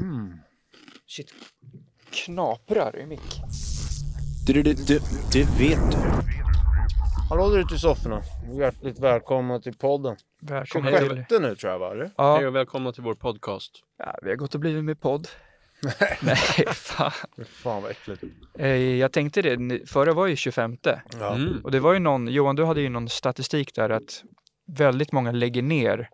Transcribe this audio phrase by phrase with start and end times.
[0.00, 0.38] today.
[1.06, 1.32] Shit,
[2.10, 3.40] knaprar i mick.
[4.46, 5.00] Du, du, du,
[5.32, 5.96] du vet du.
[7.28, 8.22] Hallå där ute i sofforna.
[8.58, 10.16] Hjärtligt välkomna till podden.
[10.40, 11.08] Välkommen till...
[11.08, 11.92] 26 nu tror jag va?
[11.92, 12.04] eller?
[12.04, 13.72] Hej Ja, och välkomna till vår podcast.
[13.98, 15.28] ja, vi har gått och blivit med podd.
[16.22, 16.36] Nej,
[16.74, 17.10] fan.
[17.46, 18.22] Fan vad äckligt.
[18.58, 20.76] Eh, Jag tänkte det, förra var ju 25.
[20.82, 21.34] Ja.
[21.34, 21.60] Mm.
[21.64, 24.22] Och det var ju någon, Johan du hade ju någon statistik där att
[24.76, 26.08] väldigt många lägger ner.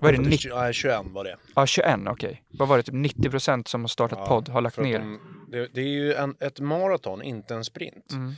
[0.00, 0.28] Vad är det?
[0.28, 1.36] 90, Nej, 21 var det.
[1.54, 2.42] ja, 21, okej.
[2.58, 2.82] Vad var det?
[2.82, 4.98] Typ 90 procent som har startat Ja, podd har lagt ner.
[4.98, 5.18] de,
[5.52, 8.12] det, det är ju en, ett maraton, inte en sprint.
[8.12, 8.32] Mm.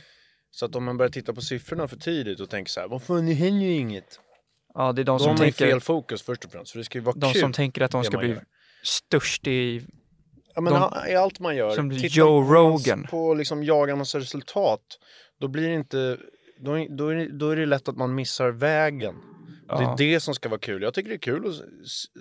[0.51, 3.03] Så att om man börjar titta på siffrorna för tidigt och tänker så här, vad
[3.03, 4.19] fan, det händer ju inget.
[4.73, 6.71] Ja, det är de Då som tänker, fel fokus först och främst.
[6.71, 7.41] För det ska ju vara de kul.
[7.41, 8.43] som tänker att de ska bli gör.
[8.83, 9.85] störst i...
[10.55, 11.71] Ja, men de- i allt man gör.
[11.71, 13.07] som tittar Joe på- Rogan.
[13.09, 14.81] På liksom jaga massa resultat.
[15.39, 16.17] Då blir det inte,
[16.59, 19.15] då, då, är, det- då är det lätt att man missar vägen.
[19.77, 20.81] Det är det som ska vara kul.
[20.81, 21.55] Jag tycker det är kul att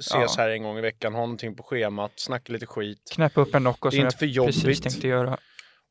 [0.01, 3.11] ses här en gång i veckan, ha någonting på schemat, snacka lite skit.
[3.13, 5.39] Knäppa upp en Nocco som inte för jag precis tänkte göra.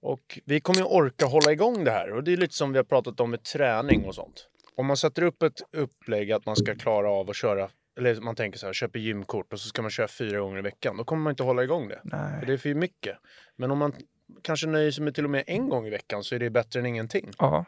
[0.02, 2.12] Och vi kommer ju orka hålla igång det här.
[2.12, 4.48] Och det är lite som vi har pratat om med träning och sånt.
[4.76, 8.36] Om man sätter upp ett upplägg att man ska klara av att köra, eller man
[8.36, 10.98] tänker så här, köper gymkort och så ska man köra fyra gånger i veckan.
[10.98, 12.00] Då kommer man inte hålla igång det.
[12.02, 12.44] För Nej.
[12.48, 13.18] det är för mycket.
[13.56, 13.94] Men om man
[14.42, 16.80] kanske nöjer sig med till och med en gång i veckan så är det bättre
[16.80, 17.32] än ingenting.
[17.38, 17.66] Ja,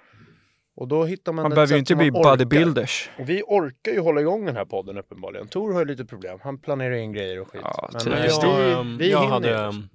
[0.76, 3.10] Och då hittar man, man behöver ju inte bli bodybuilders.
[3.20, 5.48] Och vi orkar ju hålla igång den här podden uppenbarligen.
[5.48, 6.40] Tor har ju lite problem.
[6.44, 7.62] Han planerar in grejer och skit.
[7.64, 9.56] Ja, Men till eh, viss Jag, vi, vi jag hinner hade ju.
[9.56, 9.90] ehm,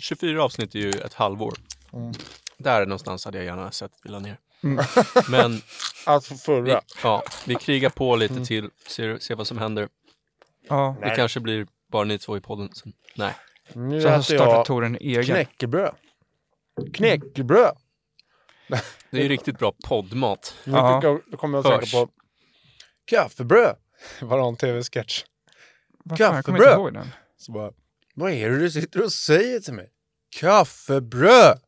[0.00, 1.54] 24 avsnitt är ju ett halvår.
[1.92, 2.12] Mm.
[2.58, 4.36] Där någonstans hade jag gärna sett att vi la ner.
[4.62, 4.84] Mm.
[5.30, 5.60] Men
[6.06, 6.80] Alltså vi, förra.
[7.02, 8.44] ja, vi krigar på lite Mm.
[8.46, 9.88] till, ser, ser vad som händer.
[10.68, 12.68] Ja, Det kanske blir bara ni två i podden.
[12.72, 12.92] Sen.
[13.16, 13.34] Nej.
[13.74, 15.24] Nu så har äter jag Tor en egen.
[15.24, 15.94] knäckebröd.
[16.94, 17.72] Knäckebröd!
[19.10, 20.54] Det är ju riktigt bra poddmat.
[20.64, 21.00] Ja.
[21.30, 22.12] då kommer jag att tänka på
[23.04, 23.76] kaffebröd.
[24.20, 25.24] Var det en tv-sketch?
[26.16, 26.78] Kaffebröd.
[26.78, 27.06] ihåg den.
[27.36, 27.72] Så bara,
[28.14, 29.90] vad är det du sitter och säger till mig?
[30.36, 31.60] Kaffebröd!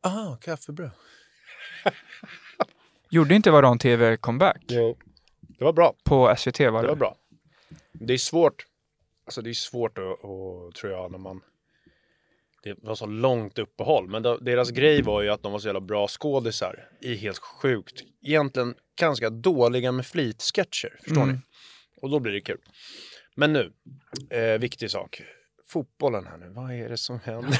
[0.00, 0.90] Ah, kaffebröd.
[3.10, 4.62] Gjorde inte Varan TV comeback?
[4.68, 4.96] Jo.
[5.40, 5.94] Det var bra.
[6.04, 6.86] På SVT var Det det?
[6.88, 7.16] var bra.
[7.92, 8.66] Det är svårt.
[9.26, 11.40] Alltså det är svårt att, att tror jag, när man...
[12.62, 14.08] Det var så långt uppehåll.
[14.08, 17.38] Men då, deras grej var ju att de var så jävla bra skådisar i helt
[17.38, 20.98] sjukt, egentligen ganska dåliga med flit-sketcher.
[21.04, 21.34] Förstår Mm.
[21.34, 21.40] ni?
[22.02, 22.58] Och då blir det kul.
[23.36, 23.72] Men nu,
[24.30, 25.22] eh, viktig sak.
[25.68, 27.58] Fotbollen här nu, vad är det som händer?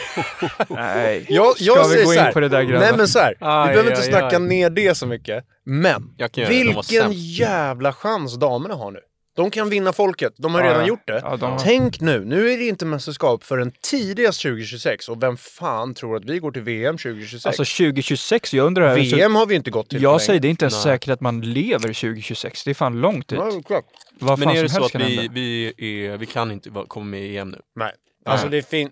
[0.75, 1.27] Nej.
[1.29, 2.81] Jag, Ska jag vi säger gå in på det där gröna?
[2.81, 4.43] Nej men så här, vi Aj, behöver inte aj, snacka aj.
[4.43, 5.45] ner det så mycket.
[5.65, 6.15] Men,
[6.49, 9.01] vilken jävla chans damerna har nu.
[9.41, 10.87] De kan vinna folket, de har Ja, redan ja.
[10.89, 11.21] gjort det.
[11.25, 15.37] Ja, de har- Tänk nu, nu är det inte mästerskap förrän tidigast 2026 och vem
[15.37, 17.47] fan tror att vi går till VM 2026?
[17.47, 18.89] Alltså 2026, jag undrar...
[18.89, 20.83] alltså, VM har vi inte gått till jag säger det är inte ens Nej.
[20.83, 22.65] säkert att man lever 2026.
[22.65, 23.39] Det är fan långt dit.
[23.39, 23.85] Ja, klart.
[24.19, 25.67] Vad Men fan är det så att vi, vi,
[26.07, 27.59] är, vi kan inte komma med i EM nu?
[27.77, 27.93] Nej.
[28.25, 28.91] Alltså det finns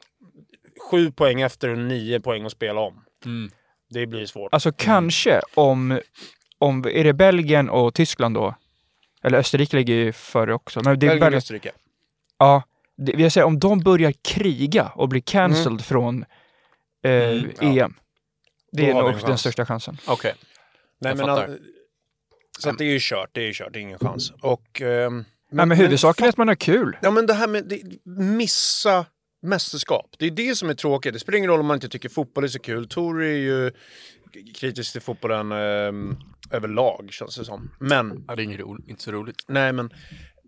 [0.91, 3.05] sju poäng efter och nio poäng att spela om.
[3.25, 3.51] Mm.
[3.91, 4.55] Det blir svårt.
[4.55, 6.01] Alltså kanske om,
[6.59, 6.85] om...
[6.85, 8.55] Är det Belgien och Tyskland då?
[9.29, 10.81] Eller Österrike ligger ju före också.
[10.85, 11.71] Men det är Belgien Österrike.
[12.39, 12.63] ja,
[12.97, 16.25] det, jag säger, om de börjar kriga och blir cancelled från
[17.05, 17.85] eh, Mm, ja.
[17.85, 17.95] EM.
[18.73, 19.41] Det är Då vi nog en den chans.
[19.41, 19.99] största chansen.
[20.07, 20.35] Okej.
[21.01, 21.59] Nej, Jag men, all-
[22.59, 24.33] så att det är ju kört, det är ju kört, det är ingen chans.
[24.43, 24.81] Och...
[24.83, 26.97] ehm, Nej, men huvudsaken är att man har kul.
[27.03, 27.83] Ja men det här med det,
[28.23, 29.07] missa
[29.43, 30.15] mästerskap.
[30.19, 31.13] Det är det som är tråkigt.
[31.13, 32.89] Det spelar ingen roll om man inte tycker fotboll är så kul.
[32.89, 33.71] Tor är ju
[34.55, 36.17] kritisk till fotbollen ehm,
[36.51, 37.71] överlag känns det som.
[37.81, 39.37] Men, Ja, det är inget ro, inte så roligt.
[39.49, 39.91] nej men,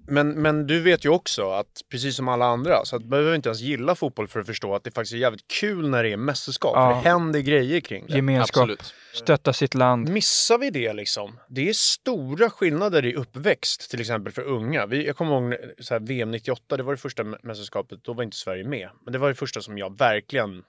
[0.08, 3.34] men, men du vet ju också att precis som alla andra så att du behöver
[3.34, 6.12] inte ens gilla fotboll för att förstå att det faktiskt är jävligt kul när det
[6.12, 6.72] är mästerskap.
[6.76, 6.90] Ja.
[6.90, 8.14] För det händer grejer kring det.
[8.14, 8.94] Gemenskap, Absolut.
[9.14, 10.08] stötta sitt land.
[10.08, 11.38] Missar vi det liksom?
[11.48, 14.86] Det är stora skillnader i uppväxt, till exempel för unga.
[14.86, 18.12] Vi, jag kommer ihåg så här, VM 98, det var det första mä- mästerskapet, då
[18.12, 18.88] var inte Sverige med.
[19.04, 20.62] Men det var det första som jag verkligen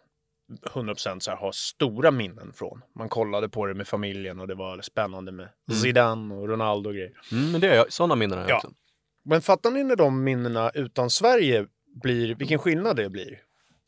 [0.73, 2.81] 100% så här, har stora minnen från.
[2.95, 5.49] Man kollade på det med familjen och det var spännande med
[5.81, 7.11] Zidane och Ronaldo och grejer.
[7.31, 8.57] Mm, men det är sådana minnen har jag Ja.
[8.57, 8.69] också.
[9.25, 11.65] Men fattar ni när de minnena utan Sverige
[12.03, 13.39] blir, vilken skillnad det blir?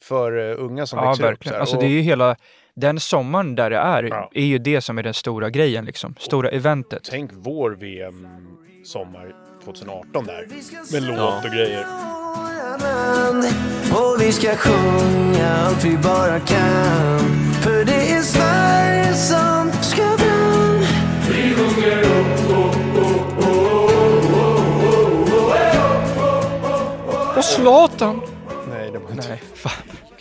[0.03, 1.29] För uh, unga som Ja, växer upp.
[1.29, 1.53] Verkligen.
[1.53, 1.59] här.
[1.61, 2.35] Alltså Och- det är ju hela,
[2.75, 4.29] den sommaren där det är, Ja.
[4.33, 6.15] är ju det som är den stora grejen liksom.
[6.19, 7.03] Stora eventet.
[7.11, 10.47] Tänk vår VM-sommar 2018 där.
[10.91, 11.41] Med låt Ja.
[11.45, 11.85] och grejer.
[13.91, 17.19] Och vi ska sjunga allt vi bara kan
[17.63, 20.33] För det är Sverige som ska fram
[27.37, 28.21] Och Zlatan!
[28.69, 29.29] Nej, det var inte.
[29.29, 29.71] Nej, fan.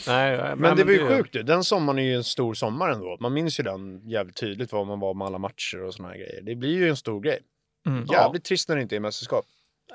[0.06, 1.42] Nej, nej, Men det var ju sjukt ju.
[1.42, 3.16] Den sommaren är ju en stor sommar ändå.
[3.20, 6.16] Man minns ju den jävligt tydligt var man var med alla matcher och såna här
[6.16, 6.42] grejer.
[6.42, 7.38] Det blir ju en stor grej.
[7.86, 8.04] Mm.
[8.10, 9.44] Jävligt trist när det inte är mästerskap.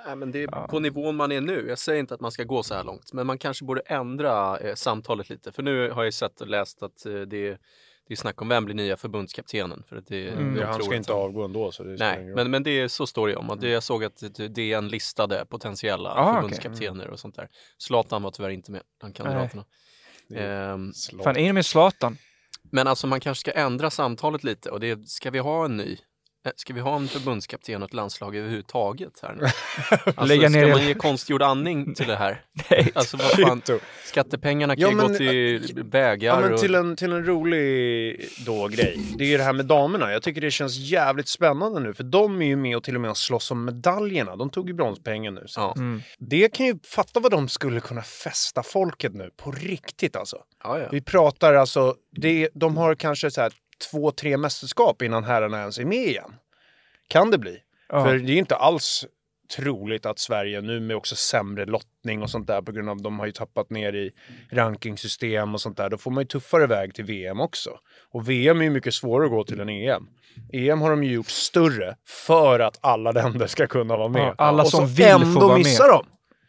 [0.06, 1.66] Nej, men det är på nivån man är nu.
[1.70, 4.58] Jag säger inte att man ska gå så här långt, men man kanske borde ändra
[4.60, 5.52] eh, samtalet lite.
[5.52, 7.50] För nu har jag sett och läst att eh, det,
[8.08, 9.84] det är snack om vem blir nya förbundskaptenen.
[9.90, 10.64] För att det, Mm.
[10.68, 11.72] Han ska att inte avgå ändå.
[11.72, 13.50] Så det Nej, men, men det är, så står det om.
[13.50, 17.50] Och det, jag såg att det- DN listade potentiella Ah, förbundskaptener och sånt där.
[17.78, 19.66] Zlatan var tyvärr inte med bland kandidaterna.
[20.36, 21.24] Ehm, Slag.
[21.24, 22.18] Fan, in med Zlatan.
[22.72, 25.98] men alltså man kanske ska ändra samtalet lite och det, ska vi ha en ny?
[26.48, 29.48] Eh, Ska vi ha en förbundskapten och ett landslag överhuvudtaget här nu?
[30.06, 32.42] Alltså, Lägga ner ska man ge konstgjord andning till det här?
[32.70, 32.92] Nej.
[32.96, 33.62] Alltså vad fan,
[34.06, 36.60] skattepengarna kan Ja, ju men, gå till vägar Ja, men och...
[36.60, 39.00] till, en, till en rolig då grej.
[39.18, 40.12] Det är ju det här med damerna.
[40.12, 41.94] Jag tycker det känns jävligt spännande nu.
[41.94, 44.36] För de är ju med och till och med slåss om medaljerna.
[44.36, 45.44] De tog ju bronspengen nu.
[45.46, 45.60] Så.
[45.60, 45.74] Ja.
[45.78, 46.02] Mm.
[46.18, 49.30] Det kan ju fatta vad de skulle kunna fästa folket nu.
[49.38, 50.38] På riktigt alltså.
[50.64, 50.90] Ja, ja.
[50.92, 53.54] Vi pratar alltså, det, de har kanske så här
[53.92, 56.36] två, tre mästerskap innan herrarna ens är med igen.
[57.08, 57.58] Kan det bli.
[57.90, 58.06] Ja.
[58.06, 59.06] För det är inte alls
[59.56, 63.04] troligt att Sverige nu med också sämre lottning och sånt där på grund av att
[63.04, 64.12] de har ju tappat ner i
[64.52, 65.90] rankingsystem och sånt där.
[65.90, 67.70] Då får man ju tuffare väg till VM också.
[68.12, 70.08] Och VM är ju mycket svårare att gå till än EM.
[70.54, 71.96] EM har de ju gjort större
[72.28, 74.22] för att alla länder ska kunna vara med.
[74.22, 75.94] Ja, alla och som så vill ändå få vara missar med.
[75.94, 76.06] de.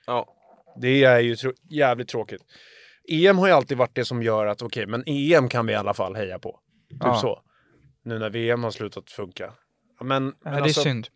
[0.07, 0.35] Ja.
[0.81, 2.43] Det är ju tro- jävligt tråkigt.
[3.09, 5.77] EM har ju alltid varit det som gör att okej, men EM kan vi i
[5.77, 6.61] alla fall heja på.
[6.91, 7.15] Typ Ja.
[7.21, 7.41] så.
[8.05, 9.53] Nu när VM har slutat funka.
[10.01, 11.09] Men, Ja, men, det är alltså, synd.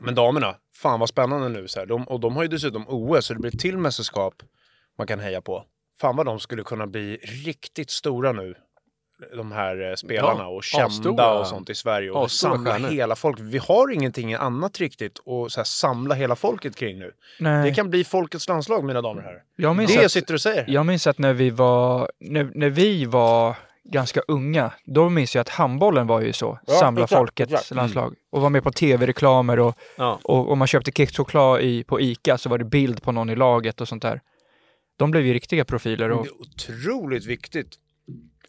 [0.00, 1.68] men damerna, fan vad spännande nu.
[1.68, 1.86] Så här.
[1.86, 4.34] De, och de har ju dessutom OS, så det blir till mästerskap
[4.98, 5.64] man kan heja på.
[6.00, 8.54] Fan vad de skulle kunna bli riktigt stora nu.
[9.36, 12.10] De här eh, spelarna Ja, och kända och sånt i Sverige.
[12.10, 12.88] Och samla stjärnor.
[12.88, 13.44] hela folket.
[13.44, 17.12] Vi har ingenting annat riktigt att så här, samla hela folket kring nu.
[17.40, 17.68] Nej.
[17.68, 19.42] Det kan bli folkets landslag mina damer och herrar.
[19.56, 20.64] jag, Det jag att, sitter och säger.
[20.68, 25.40] jag minns att när vi var, när, när vi var ganska unga, då minns jag
[25.40, 26.58] att handbollen var ju så.
[26.66, 27.70] Ja, samla exakt, folkets exakt.
[27.70, 27.82] Mm.
[27.82, 28.14] landslag.
[28.30, 30.20] Och var med på tv-reklamer och, Ja.
[30.24, 33.36] och om man köpte kexchoklad i, på Ica så var det bild på någon i
[33.36, 34.20] laget och sånt där.
[34.96, 36.10] De blev ju riktiga profiler.
[36.10, 37.74] Och, Det är otroligt viktigt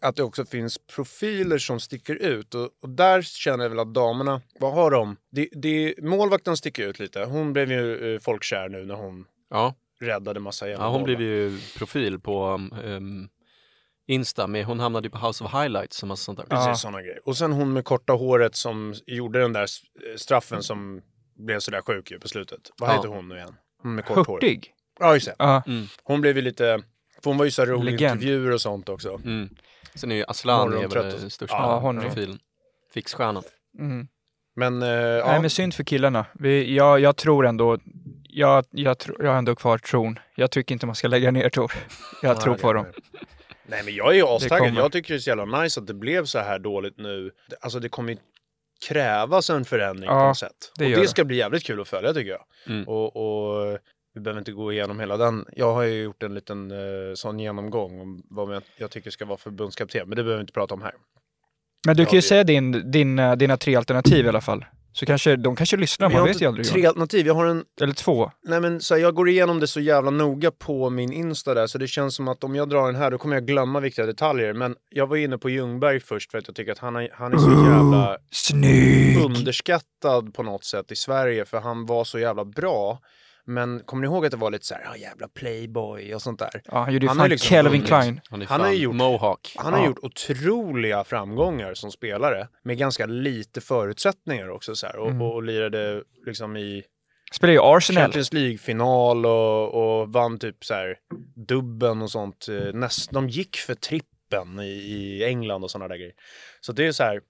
[0.00, 2.54] att det också finns profiler som sticker ut.
[2.54, 5.16] Och, och där känner jag väl att damerna, vad har de?
[5.30, 7.24] Det, det, målvakten sticker ut lite.
[7.24, 9.74] Hon blev ju eh, folkkär nu när hon Ja.
[10.00, 10.98] räddade massa ja, genomgångar.
[10.98, 13.28] hon blev ju profil på um,
[14.06, 16.46] Insta, men hon hamnade ju på House of Highlights och massa sånt där.
[16.46, 16.74] Precis, Ja.
[16.74, 17.20] såna grejer.
[17.24, 21.02] Och sen hon med korta håret som gjorde den där eh, straffen som
[21.36, 22.60] blev sådär sjuk ju på slutet.
[22.78, 22.94] Vad Ja.
[22.94, 23.56] heter hon nu igen?
[23.82, 24.34] Hon med kort hår.
[24.34, 24.72] Hurtig.
[25.00, 25.34] Ja, just det.
[25.38, 25.62] Ja.
[26.02, 26.82] Hon blev ju lite...
[27.22, 28.12] För hon var ju så roliga Legend.
[28.22, 29.20] intervjuer och sånt också.
[29.24, 29.48] Mm.
[29.94, 30.90] Sen är ju Aslan är väl
[31.20, 32.38] den största Ja, hon är- profilen.
[32.94, 33.42] Fixstjärnan.
[33.78, 34.08] Mm.
[34.56, 35.26] Men, eh, ja.
[35.26, 36.26] Nej men synd för killarna.
[36.34, 37.78] Vi, jag, jag tror ändå,
[38.28, 40.18] jag, jag, tror- jag har ändå kvar tron.
[40.34, 41.72] Jag tycker inte man ska lägga ner Tor.
[42.22, 42.86] Jag tror på dem.
[43.66, 44.74] Nej men jag är ju astaggad.
[44.74, 47.30] Jag tycker det är så jävla nice att det blev så här dåligt nu.
[47.60, 48.18] Alltså det kommer ju
[48.88, 50.72] krävas en förändring på Ja, något sätt.
[50.78, 51.08] det och det det.
[51.08, 52.44] ska bli jävligt kul att följa tycker jag.
[52.66, 52.88] Mm.
[52.88, 53.78] Och, och
[54.14, 55.44] vi behöver inte gå igenom hela den.
[55.52, 59.24] Jag har ju gjort en liten eh, sån genomgång om vad jag, jag tycker ska
[59.24, 60.08] vara förbundskapten.
[60.08, 60.92] Men det behöver vi inte prata om här.
[61.86, 64.64] Men du kan ju det- säga din, din, eh, dina tre alternativ i alla fall.
[64.92, 66.66] Så kanske, de kanske lyssnar, man vet ju aldrig.
[66.66, 67.26] tre alternativ.
[67.26, 68.30] Jag har en Eller två.
[68.44, 71.66] Nej men så här, jag går igenom det så jävla noga på min Insta där
[71.66, 74.06] så det känns som att om jag drar den här då kommer jag glömma viktiga
[74.06, 74.52] detaljer.
[74.52, 77.32] Men jag var inne på Ljungberg först för att jag tycker att han är, han
[77.32, 79.24] är så jävla Snygg!
[79.24, 82.98] underskattad på något sätt i Sverige för han var så jävla bra.
[83.46, 86.38] Men kommer ni ihåg att det var lite så här, ja jävla playboy och sånt
[86.38, 86.62] där.
[86.64, 87.86] Ja, han gjorde ju Han har fan liksom Calvin vunnit.
[87.86, 88.20] Klein.
[88.30, 89.52] Han, är Han har gjort- Mohawk.
[89.56, 89.86] Han har Ja.
[89.86, 94.96] gjort otroliga framgångar som spelare med ganska lite förutsättningar också så här.
[94.96, 95.22] Och, Mm.
[95.22, 96.82] och lirade liksom i
[97.32, 98.02] Spelar ju Arsenal.
[98.02, 100.96] Champions League-final och, och vann typ så här
[101.48, 102.46] dubben och sånt.
[102.48, 106.14] Eh, Näst, de gick för trippen i, i England och sådana där grejer.
[106.60, 107.20] Så det är så här.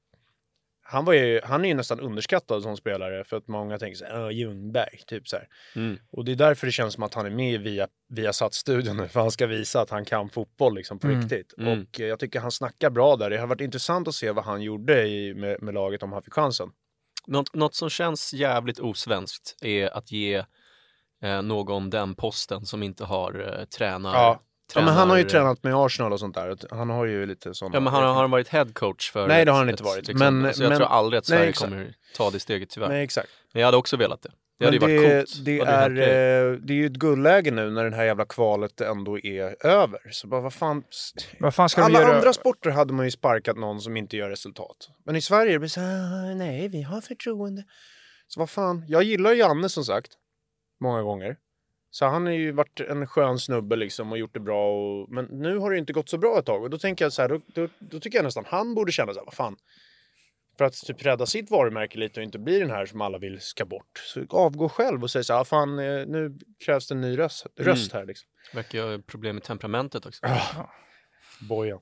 [0.84, 4.04] Han, var ju, han är ju nästan underskattad som spelare för att många tänker så
[4.04, 5.48] här, "Åh, Ljungberg, typ så här.
[5.76, 5.98] Mm.
[6.10, 9.08] Och det är därför det känns som att han är med via, via studion nu,
[9.08, 11.20] för han ska visa att han kan fotboll liksom på Mm.
[11.20, 11.54] riktigt.
[11.58, 11.80] Mm.
[11.82, 13.30] Och eh, jag tycker han snackar bra där.
[13.30, 16.22] Det har varit intressant att se vad han gjorde i, med, med laget om han
[16.22, 16.70] fick chansen.
[17.26, 20.44] Något, något som känns jävligt osvenskt är att ge
[21.22, 24.14] eh, någon den posten som inte har eh, tränar...
[24.14, 24.42] Ja.
[24.74, 26.56] Ja, men han har ju tränar- tränat med Arsenal och sånt där.
[26.70, 27.76] Han har ju lite sådana...
[27.76, 29.82] Ja, men han, har han varit head coach för Nej, det ett- har han inte
[29.82, 30.08] ett- varit.
[30.08, 30.18] Liksom.
[30.36, 31.70] Men- alltså, jag men- tror aldrig att nej, Sverige exakt.
[31.70, 32.88] kommer ta det steget tyvärr.
[32.88, 33.28] Nej, exakt.
[33.52, 34.30] Men jag hade också velat det.
[34.58, 35.44] Det hade ju Men varit coolt.
[35.44, 38.80] Det, ju är, eh, det är ju ett guldläge nu när det här jävla kvalet
[38.80, 40.00] ändå är över.
[40.10, 40.84] Så bara, vad fan.
[41.40, 42.16] Vad fan ska Alla göra?
[42.16, 44.76] andra sporter hade man ju sparkat någon som inte gör resultat.
[45.06, 47.64] Men i Sverige blir det så här, nej, vi har förtroende.
[48.26, 50.12] Så vad fan, jag gillar Janne som sagt.
[50.80, 51.36] Många gånger.
[51.94, 54.72] Så han har ju varit en skön snubbe liksom och gjort det bra.
[54.72, 56.62] Och, men nu har det inte gått så bra ett tag.
[56.62, 59.12] Och då tänker jag så här, då, då, då tycker jag nästan han borde känna
[59.14, 59.56] så här, vad fan.
[60.58, 63.40] För att typ rädda sitt varumärke lite och inte bli den här som alla vill
[63.40, 63.98] ska bort.
[64.14, 67.18] Så avgå själv och säg så här, "Ah, fan eh, nu krävs det en ny
[67.18, 68.28] röst, röst här liksom.
[68.54, 70.26] Verkar ju ha problem med temperamentet också.
[71.48, 71.80] Bojan.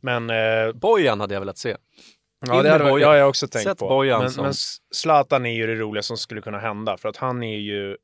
[0.00, 1.76] Men eh, Bojan hade jag velat se.
[2.46, 3.88] Ja, In det hade, jag har också tänkt Sätt på.
[3.88, 4.52] Bojan men, som- men
[4.94, 6.96] Zlatan är ju det roliga som skulle kunna hända.
[6.96, 7.96] För att han är ju...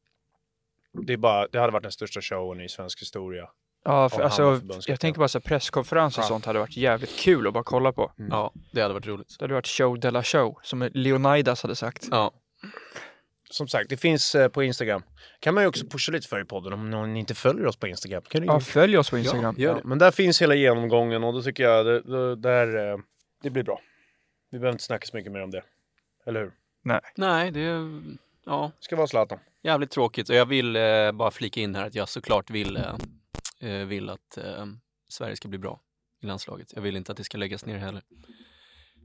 [1.06, 3.48] Det, är bara, det hade varit den största showen i svensk historia.
[3.84, 6.28] Ja, för, alltså, jag tänker bara så här, presskonferens och Ja.
[6.28, 8.12] sånt hade varit jävligt kul att bara kolla på.
[8.30, 9.36] Ja, det hade varit roligt.
[9.38, 12.08] Det hade varit show de la show, som Leonidas hade sagt.
[12.10, 12.32] Ja,
[13.50, 15.02] Som sagt, det finns eh, på Instagram.
[15.40, 17.86] kan man ju också pusha lite för i podden om någon inte följer oss på
[17.86, 18.22] Instagram.
[18.22, 18.46] Kan ni...
[18.46, 19.54] Ja, följ oss på Instagram.
[19.58, 19.84] gör Ja, det.
[19.84, 22.98] men där finns hela genomgången och då tycker jag det, det, där, eh,
[23.42, 23.80] det blir bra.
[24.50, 25.62] Vi behöver inte snacka så mycket mer om det.
[26.26, 26.52] Eller hur?
[27.16, 28.00] Nej, det är
[28.46, 29.38] ja, ska vara Zlatan.
[29.62, 30.28] jävligt tråkigt.
[30.28, 32.94] Och jag vill eh, bara flika in här att jag såklart vill, eh,
[33.60, 34.66] eh, vill att eh,
[35.08, 35.80] Sverige ska bli bra
[36.22, 36.72] i landslaget.
[36.74, 38.02] Jag vill inte att det ska läggas ner heller.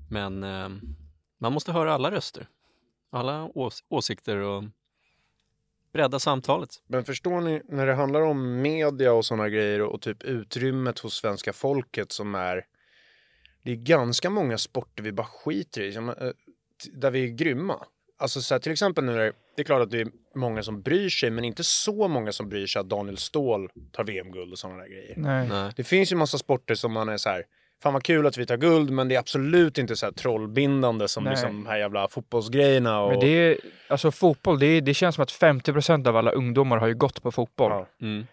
[0.10, 0.70] Men eh,
[1.38, 2.48] man måste höra alla röster,
[3.12, 4.63] alla ås- åsikter och
[5.94, 6.70] bredda samtalet.
[6.88, 11.13] Men förstår ni, när det handlar om media och sådana grejer och, typ utrymmet hos
[11.13, 12.65] svenska folket som är...
[13.63, 16.03] Det är ganska många sporter vi bara skiter i, eh,
[16.94, 17.86] där vi är grymma.
[18.20, 20.82] Alltså så här, till exempel nu är det, är klart att det är många som
[20.82, 24.60] bryr sig, men inte så många som bryr sig att Daniel Ståhl tar VM-guld och
[24.60, 25.14] sådana där grejer.
[25.18, 25.48] Nej.
[25.48, 25.72] Nej.
[25.76, 27.44] Det finns ju massa sporter som man är så här,
[27.84, 31.08] fan vad kul att vi tar guld, men det är absolut inte så här trollbindande
[31.08, 31.32] som Nej.
[31.32, 33.02] liksom de här jävla fotbollsgrejerna.
[33.02, 33.58] Och, Men det är,
[33.88, 37.24] alltså fotboll, det, är, det känns som att 50% av alla ungdomar har ju gått
[37.24, 37.72] på fotboll.
[37.72, 37.88] Ja.
[38.02, 38.26] Mm.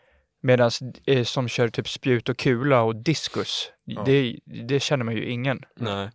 [0.42, 0.70] Medan
[1.06, 3.72] eh, som kör typ spjut och kula och diskus,
[4.06, 4.36] det,
[4.68, 5.62] det känner man ju ingen.
[5.76, 6.10] Nej.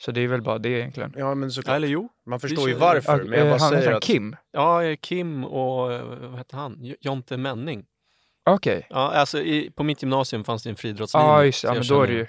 [0.00, 1.14] Så det är väl bara det egentligen.
[1.16, 1.76] Ja, men såklart.
[1.76, 2.08] Eller jo.
[2.26, 4.02] Man förstår ju varför, men jag eh, bara han, säger att...
[4.02, 4.36] Kim?
[4.52, 6.94] Ja, eh, Kim och eh, vad hette han?
[7.00, 7.84] Jonte Menning.
[8.46, 8.86] Okej.
[8.90, 11.26] Ja, alltså i, på mitt gymnasium fanns det en friidrottslinje.
[11.26, 11.68] Ja, just det.
[11.68, 12.26] Ja, men då är det ju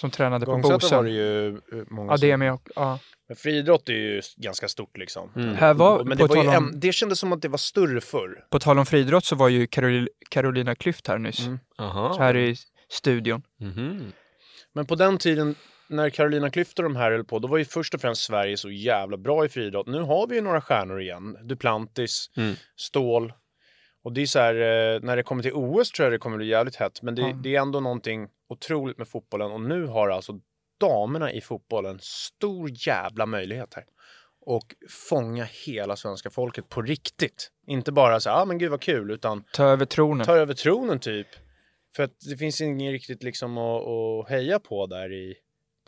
[0.00, 1.14] som tränade på Gångsätta var det Bosön.
[1.14, 2.98] ju många Ja, det är med och, ja.
[3.28, 5.32] Men friidrott är ju ganska stort liksom.
[5.36, 5.54] Mm.
[5.54, 8.00] Här var, Men på, det, var ju om, det kändes som att det var större
[8.00, 8.44] förr.
[8.50, 11.46] på tal om friidrott så var ju Carol, Carolina Klüft här nyss.
[11.46, 11.58] Mm.
[11.78, 12.14] Aha.
[12.14, 12.56] Så här i
[12.88, 13.42] studion.
[13.60, 14.12] Mhm.
[14.72, 15.54] Men på den tiden
[15.90, 18.56] när Carolina Klüft och de här höll på, då var ju först och främst Sverige
[18.56, 19.86] så jävla bra i friidrott.
[19.86, 21.36] Nu har vi ju några stjärnor igen.
[21.42, 22.54] Duplantis, Mm.
[22.76, 23.32] Stål.
[24.04, 26.36] Och det är så här, eh, när det kommer till OS tror jag det kommer
[26.36, 27.02] bli jävligt hett.
[27.02, 27.32] Men det, Ja.
[27.42, 29.50] det är ändå någonting otroligt med fotbollen.
[29.52, 30.32] Och nu har alltså
[30.80, 33.84] damerna i fotbollen stor jävla möjlighet här.
[34.46, 34.74] Och
[35.08, 37.50] fånga hela svenska folket på riktigt.
[37.66, 40.26] Inte bara så här, ah, men gud vad kul, utan Ta över tronen.
[40.26, 41.26] tar över tronen typ.
[41.96, 45.34] För att det finns ingen riktigt liksom att, att heja på där i,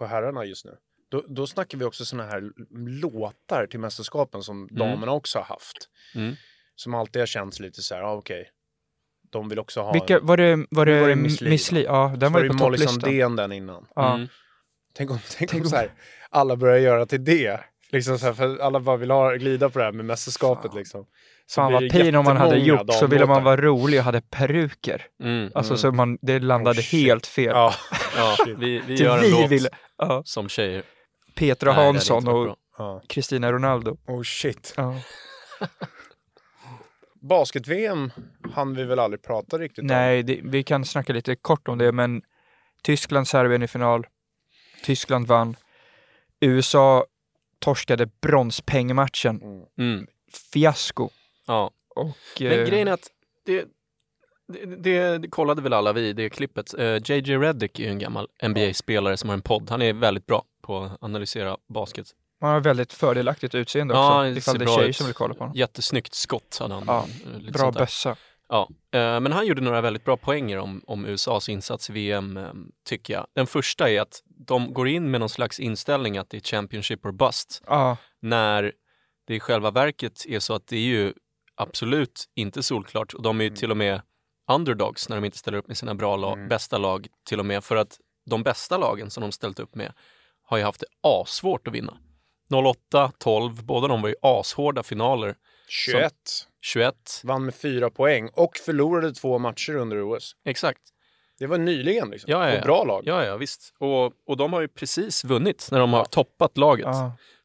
[0.03, 0.77] på herrarna just nu.
[1.11, 2.53] Då, då snackar vi också såna här
[3.01, 5.89] låtar till mästerskapen som damerna också har haft.
[6.15, 6.35] Mm.
[6.77, 8.51] Som alltid har känts lite så här, ah, okej.
[9.31, 9.93] De vill också ha...
[9.93, 11.85] Vilka, var det, var det, var det Miss Li, Miss Li?
[11.85, 13.01] Ja, den så var ju på Molly topplistan.
[13.01, 13.87] Sandén den innan.
[13.95, 14.15] Ja.
[14.15, 14.29] Mm.
[14.93, 15.91] Tänk om, tänk Tänk om så här,
[16.31, 17.61] alla börjar göra till det.
[17.91, 21.07] Liksom så här, för alla bara vill ha, glida på det här med mästerskapet liksom.
[21.47, 24.21] Så Fan vad pin om man hade gjort så ville man vara rolig och hade
[24.21, 25.07] peruker.
[25.23, 25.51] Mm.
[25.55, 27.07] Alltså så man, det landade Oh, shit.
[27.07, 27.53] helt fel.
[27.55, 27.75] Ja,
[28.17, 29.69] Ja, vi, vi Till gör en vi låt ville.
[29.99, 30.23] Ja.
[30.25, 30.83] som tjejer.
[31.35, 32.59] Petra Nej, Hansson och.
[33.09, 33.97] Kristina Ronaldo.
[34.07, 34.75] Oh shit.
[34.77, 35.01] Ja.
[37.21, 38.11] Basket-VM
[38.53, 39.87] hann vi väl aldrig prata riktigt om.
[39.87, 42.23] Nej, vi kan snacka lite kort om det, men
[42.83, 44.07] Tyskland, Serbien i final.
[44.85, 45.57] Tyskland vann.
[46.41, 47.07] USA
[47.59, 49.43] torskade bronspengematchen.
[49.43, 49.65] Mm.
[49.79, 50.07] Mm.
[50.53, 51.11] Fiasko.
[51.47, 51.71] Ja.
[51.95, 53.07] Och, Men eh, grejen är att
[53.47, 53.65] det,
[54.79, 56.75] det, det, kollade väl alla vi, det klippet.
[56.79, 59.71] Uh, JJ Redick är ju en gammal NBA-spelare som har en podd.
[59.71, 62.07] Han är väldigt bra på att analysera basket.
[62.41, 64.39] man har väldigt fördelaktigt utseende Ja, också.
[64.39, 64.97] ifall ser det är bra tjejer ut.
[64.97, 65.57] som vill kolla på honom.
[65.57, 66.85] Jättesnyggt skott hade han.
[66.87, 67.07] Ja,
[67.47, 68.17] eh, Bra bössa.
[68.49, 72.37] Ja, eh, men han gjorde några väldigt bra poänger om, om USAs insats i VM,
[72.37, 72.45] eh,
[72.89, 73.27] tycker jag.
[73.35, 77.07] Den första är att de går in med någon slags inställning att det är Championship
[77.07, 78.73] or bust, Ja, när
[79.27, 81.13] det i själva verket är så att det är ju
[81.55, 84.01] absolut inte solklart och de är ju till och med
[84.51, 87.65] underdogs när de inte ställer upp med sina bra lag, bästa lag till och med
[87.65, 89.93] för att de bästa lagen som de ställt upp med
[90.43, 91.99] har ju haft det assvårt att vinna.
[92.51, 95.35] 08, 12, båda de var ju ashårda finaler.
[95.69, 96.13] 21.
[96.61, 100.37] 21, Vann med fyra poäng och förlorade två matcher under OS.
[100.45, 100.81] exakt.
[101.39, 102.31] Det var nyligen liksom.
[102.31, 102.63] Ja, ja, Och ja.
[102.63, 103.03] bra lag.
[103.07, 103.75] Ja, ja visst.
[103.79, 106.87] Och, och de har ju precis vunnit när de har toppat laget.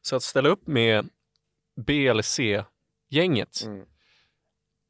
[0.02, 1.08] Så att ställa upp med
[1.86, 2.62] B eller C
[3.10, 3.86] gänget Mm.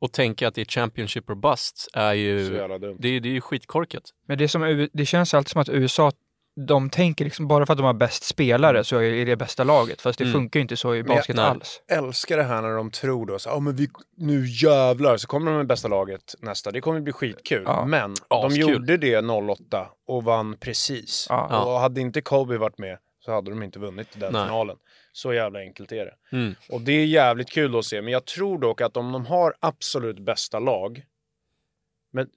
[0.01, 2.97] Och tänka att det är Championship or bust är ju, jävla dumt.
[3.01, 4.03] det, det är ju skitkorkat.
[4.29, 6.13] Men det, är som, det känns alltid som att USA,
[6.67, 10.01] de tänker liksom bara för att de har bäst spelare så är det bästa laget.
[10.01, 10.33] Fast det Mm.
[10.33, 11.45] funkar ju inte så i Men jag- basket nej.
[11.45, 11.81] alls.
[11.93, 15.51] älskar det här när de tror då så, ja men vi, nu jävlar, så kommer
[15.51, 16.71] de med bästa laget nästa.
[16.71, 17.63] Det kommer bli skitkul.
[17.67, 17.85] Ja.
[17.85, 18.61] Men de Askul.
[18.69, 21.27] gjorde det 08 och vann precis.
[21.29, 21.65] Ja.
[21.65, 24.45] Och hade inte Kobe varit med så hade de inte vunnit den Nej.
[24.47, 24.77] finalen.
[25.19, 26.15] Så jävla enkelt är det.
[26.37, 26.55] Mm.
[26.69, 29.55] Och det är jävligt kul att se, men jag tror dock att om de har
[29.61, 31.05] absolut bästa lag,
[32.11, 32.31] men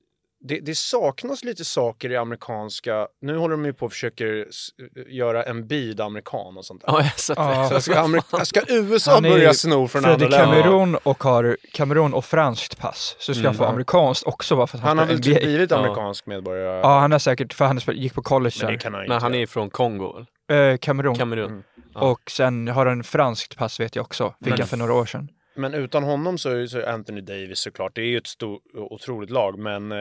[0.43, 4.67] det, det saknas lite saker i amerikanska, nu håller de ju på och försöker s-
[5.07, 6.93] göra en bid amerikan och sånt där.
[6.93, 7.69] Ja, sett Ja.
[7.71, 7.75] det.
[7.75, 10.61] Så ska, Amerika, ska USA Han börja sno från För andra att det är länder?
[10.63, 13.73] Kamerun och har Kamerun och franskt pass så ska han få Mm.
[13.73, 15.77] amerikanskt också bara för att Han han, har väl typ blivit Ja.
[15.77, 16.79] amerikansk medborgare?
[16.79, 18.79] Ja, han har säkert, för han gick på college men det där.
[18.79, 20.13] kan han inte Men han är från Kongo,
[20.49, 20.71] väl?
[20.73, 21.15] Eh, Kamerun.
[21.15, 21.45] Kamerun.
[21.51, 21.63] Mm.
[21.93, 22.01] Ja.
[22.01, 24.29] Och sen har han franskt pass vet jag också.
[24.39, 25.29] Fick Men- han för några år sedan.
[25.55, 27.95] Men utan honom så är så är Anthony Davis såklart.
[27.95, 29.97] Det är ju ett stort, otroligt lag, men eh,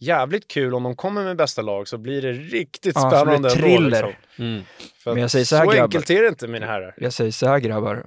[0.00, 3.34] jävligt kul om de kommer med bästa lag så blir det riktigt Ja, så spännande
[3.36, 4.06] ändå, thriller.
[4.06, 4.44] liksom.
[4.46, 4.62] Mm.
[5.06, 5.82] Men jag säger så här, grabbar.
[5.82, 6.94] enkelt är det inte mina herrar.
[6.96, 8.06] Jag säger så här grabbar.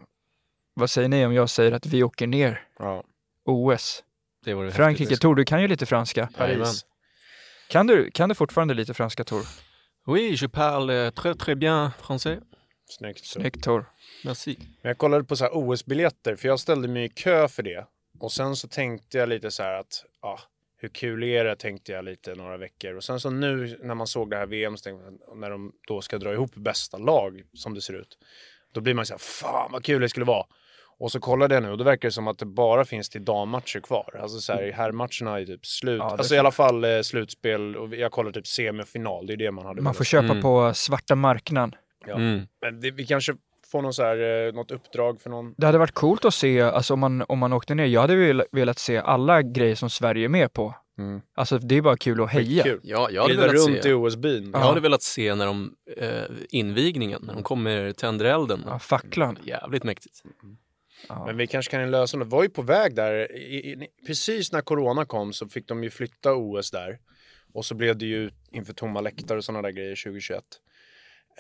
[0.74, 3.04] Vad säger ni om jag säger att vi åker ner Ja.
[3.46, 4.04] OS?
[4.46, 5.22] Det var det Frankrike, häftigt.
[5.22, 6.30] Tor, du kan ju lite franska.
[6.38, 6.86] Paris.
[7.70, 9.42] Kan du, kan du fortfarande lite franska Tor?
[10.08, 12.40] Oui, je parle euh, très très bien français.
[12.92, 13.26] Snyggt.
[13.26, 13.86] Snyggt Tor.
[14.26, 14.56] Merci.
[14.60, 17.86] Men jag kollade på så här OS-biljetter, för jag ställde mig i kö för det.
[18.20, 20.40] Och sen så tänkte jag lite så här att, ja,
[20.78, 22.96] hur kul är det, tänkte jag lite några veckor.
[22.96, 25.72] Och sen så nu när man såg det här VM, så tänkte jag, när de
[25.88, 28.18] då ska dra ihop bästa lag, som det ser ut,
[28.72, 30.46] då blir man så här, fan vad kul det skulle vara.
[31.00, 33.26] Och så kollade jag nu och då verkar det som att det bara finns till
[33.26, 34.20] dammatcher kvar.
[34.22, 36.00] Alltså så här, herrmatcherna är typ slut.
[36.00, 39.52] Ja, alltså i alla fall eh, slutspel och jag kollar typ semifinal, det är det
[39.52, 40.42] man hade Man får köpa Mm.
[40.42, 41.76] på svarta marknaden.
[42.08, 42.16] Ja.
[42.16, 42.48] Mm.
[42.62, 43.34] Men det, vi kanske
[43.72, 45.54] får någon så här, eh, något uppdrag för någon.
[45.58, 48.16] Det hade varit coolt att se, alltså om man, om man åkte ner, jag hade
[48.16, 50.76] vel- velat se alla grejer som Sverige är med på.
[50.98, 51.22] Mm.
[51.36, 52.64] Alltså det är bara kul att heja.
[52.64, 52.80] Kul.
[52.84, 53.90] Ja, jag hade Glida velat runt se.
[53.90, 54.50] i OS-byn.
[54.54, 58.64] Jag hade velat se när de, eh, invigningen, när de kommer tänder elden.
[58.68, 59.38] Ja, facklan.
[59.44, 60.22] Jävligt mäktigt.
[61.10, 61.26] Ja.
[61.26, 62.26] Men vi kanske kan lösa det.
[62.26, 65.90] var ju på väg där, i, i, precis när corona kom så fick de ju
[65.90, 67.00] flytta OS där.
[67.54, 70.44] Och så blev det ju inför tomma läktare och sådana där grejer 2021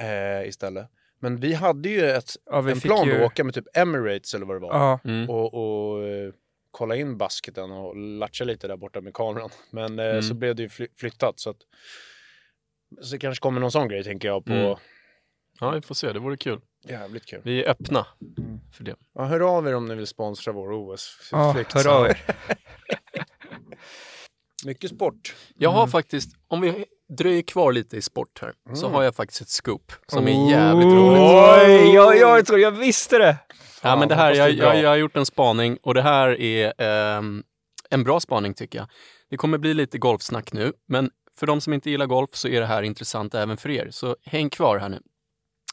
[0.01, 0.87] eh, istället.
[1.19, 4.45] Men vi hade ju ett, Ja, en plan ju- att åka med typ Emirates eller
[4.45, 4.73] vad det var.
[4.73, 5.29] Ja, Mm.
[5.29, 6.33] Och, och eh,
[6.71, 9.49] kolla in basketen och latcha lite där borta med kameran.
[9.71, 10.21] Men eh, Mm.
[10.21, 11.57] så blev det ju fly, flyttat så att
[13.01, 14.53] så det kanske kommer någon sån grej tänker jag på.
[14.53, 14.75] Mm.
[15.59, 16.11] Ja, vi får se.
[16.13, 16.61] Det vore kul.
[16.87, 17.41] Jävligt kul.
[17.43, 18.59] Vi är öppna Mm.
[18.73, 18.95] för det.
[19.15, 21.71] Ja, hör av er om ni vill sponsra vår OS-flykt.
[21.75, 22.21] ja hör av er.
[24.65, 25.35] Mycket sport.
[25.57, 25.91] Jag har Mm.
[25.91, 26.85] faktiskt, om vi
[27.17, 28.95] dröjer kvar lite i sport här, så Mm.
[28.95, 30.29] har jag faktiskt ett scoop som Oh.
[30.29, 31.21] är jävligt roligt.
[31.21, 33.37] Oj, ja, jag tror jag visste det!
[33.83, 36.73] Ja, men det här, jag, jag, jag har gjort en spaning och det här är
[36.77, 37.43] ehm,
[37.89, 38.87] en bra spaning tycker jag.
[39.29, 42.59] Det kommer bli lite golfsnack nu, men för de som inte gillar golf så är
[42.59, 43.87] det här intressant även för er.
[43.91, 45.01] Så häng kvar här nu.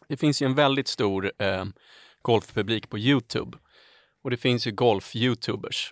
[0.09, 1.73] Det finns ju en väldigt stor ehm,
[2.23, 3.59] golfpublik på Youtube
[4.25, 5.91] och det finns ju golf-youtubers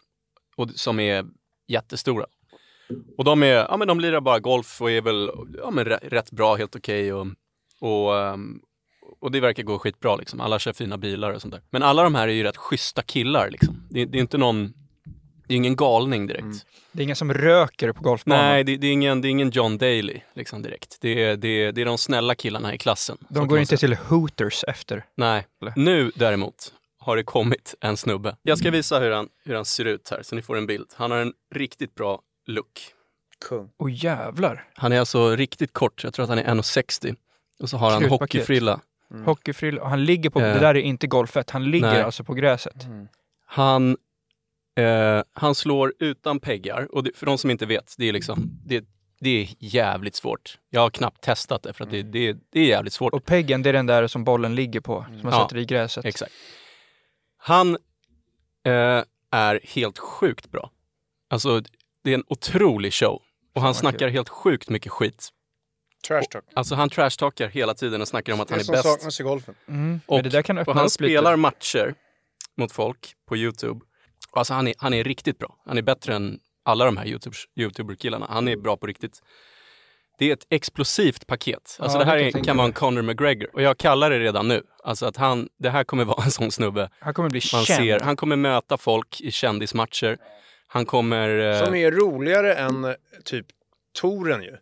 [0.57, 1.25] och, som är
[1.69, 2.27] jättestora.
[3.17, 6.31] Och de, är, ja, men de lirar bara golf och är väl ja, men rätt,
[6.31, 7.13] bra, helt okej.
[7.13, 7.27] och,
[7.81, 8.61] och, ehm,
[9.21, 10.41] och det verkar gå skitbra liksom.
[10.41, 11.63] Alla kör fina bilar och sånt där.
[11.71, 13.83] Men alla de här är ju rätt schyssta killar liksom.
[13.91, 14.73] Det, det är inte någon,
[15.47, 16.43] det är ingen galning direkt.
[16.43, 16.59] Mm.
[16.93, 18.45] Det är ingen som röker på golfbanan.
[18.45, 20.99] Nej, det, det, är ingen, det är ingen John Daly liksom direkt.
[21.01, 23.19] Det är, det, är, det är de snälla killarna i klassen.
[23.29, 25.05] De går inte till Hooters efter.
[25.15, 25.73] Nej, Eller?
[25.77, 28.37] nu däremot har det kommit en snubbe.
[28.43, 30.87] Jag ska visa hur han, hur han ser ut här så ni får en bild.
[30.97, 32.93] Han har en riktigt bra look.
[33.49, 33.71] Kung.
[33.79, 34.69] Åh jävlar!
[34.75, 37.17] Han är alltså riktigt kort, jag tror att han är 1,60.
[37.59, 38.21] Och så har han Krutpaket.
[38.21, 38.81] hockeyfrilla.
[39.25, 40.55] Hockeyfrill, och han ligger på, Eh.
[40.55, 42.03] det där är inte golfet, han ligger Nej.
[42.03, 42.87] alltså på gräset.
[43.47, 43.97] Han,
[44.79, 48.61] eh, han slår utan peggar och det, för de som inte vet, det är liksom,
[48.65, 48.85] det,
[49.21, 50.59] det är jävligt svårt.
[50.71, 53.13] Jag har knappt testat det för att det, det, det är jävligt svårt.
[53.13, 55.65] Och peggen, det är den där som bollen ligger på, som man Ja, sätter i
[55.65, 56.05] gräset.
[56.05, 56.33] Exakt.
[57.37, 57.75] Han
[58.65, 60.71] eh, är helt sjukt bra.
[61.31, 61.63] Alltså,
[62.07, 63.23] det är en otrolig show.
[63.55, 65.29] Och han snackar helt sjukt mycket skit.
[66.09, 66.45] Trash talk.
[66.55, 68.85] Alltså han trashtalkar hela tiden och snackar om att han är är som bäst.
[68.85, 69.55] saknas i golfen.
[69.69, 70.01] Mm.
[70.07, 71.37] Och- Men det där kan öppna Och han upp spelar lite.
[71.37, 71.95] matcher
[72.57, 73.81] mot folk på Youtube.
[74.33, 75.57] Alltså han är, han är riktigt bra.
[75.67, 78.27] Han är bättre än alla de här YouTubers- YouTuber-killarna.
[78.31, 79.21] Han är bra på riktigt.
[80.19, 81.77] Det är ett explosivt paket.
[81.81, 82.73] Alltså Ja, det här det kan är, tänka kan vara en.
[82.73, 83.51] Conor McGregor.
[83.55, 84.63] Och jag kallar det redan nu.
[84.85, 86.91] Alltså att han, det här kommer vara en sån snubbe.
[87.01, 87.85] Han kommer bli Man känd.
[87.87, 90.19] ser, han kommer möta folk i kändismatcher.
[90.77, 91.39] Han kommer...
[91.39, 92.93] eh, Som är roligare än eh,
[93.25, 93.47] typ
[94.01, 94.57] touren ju.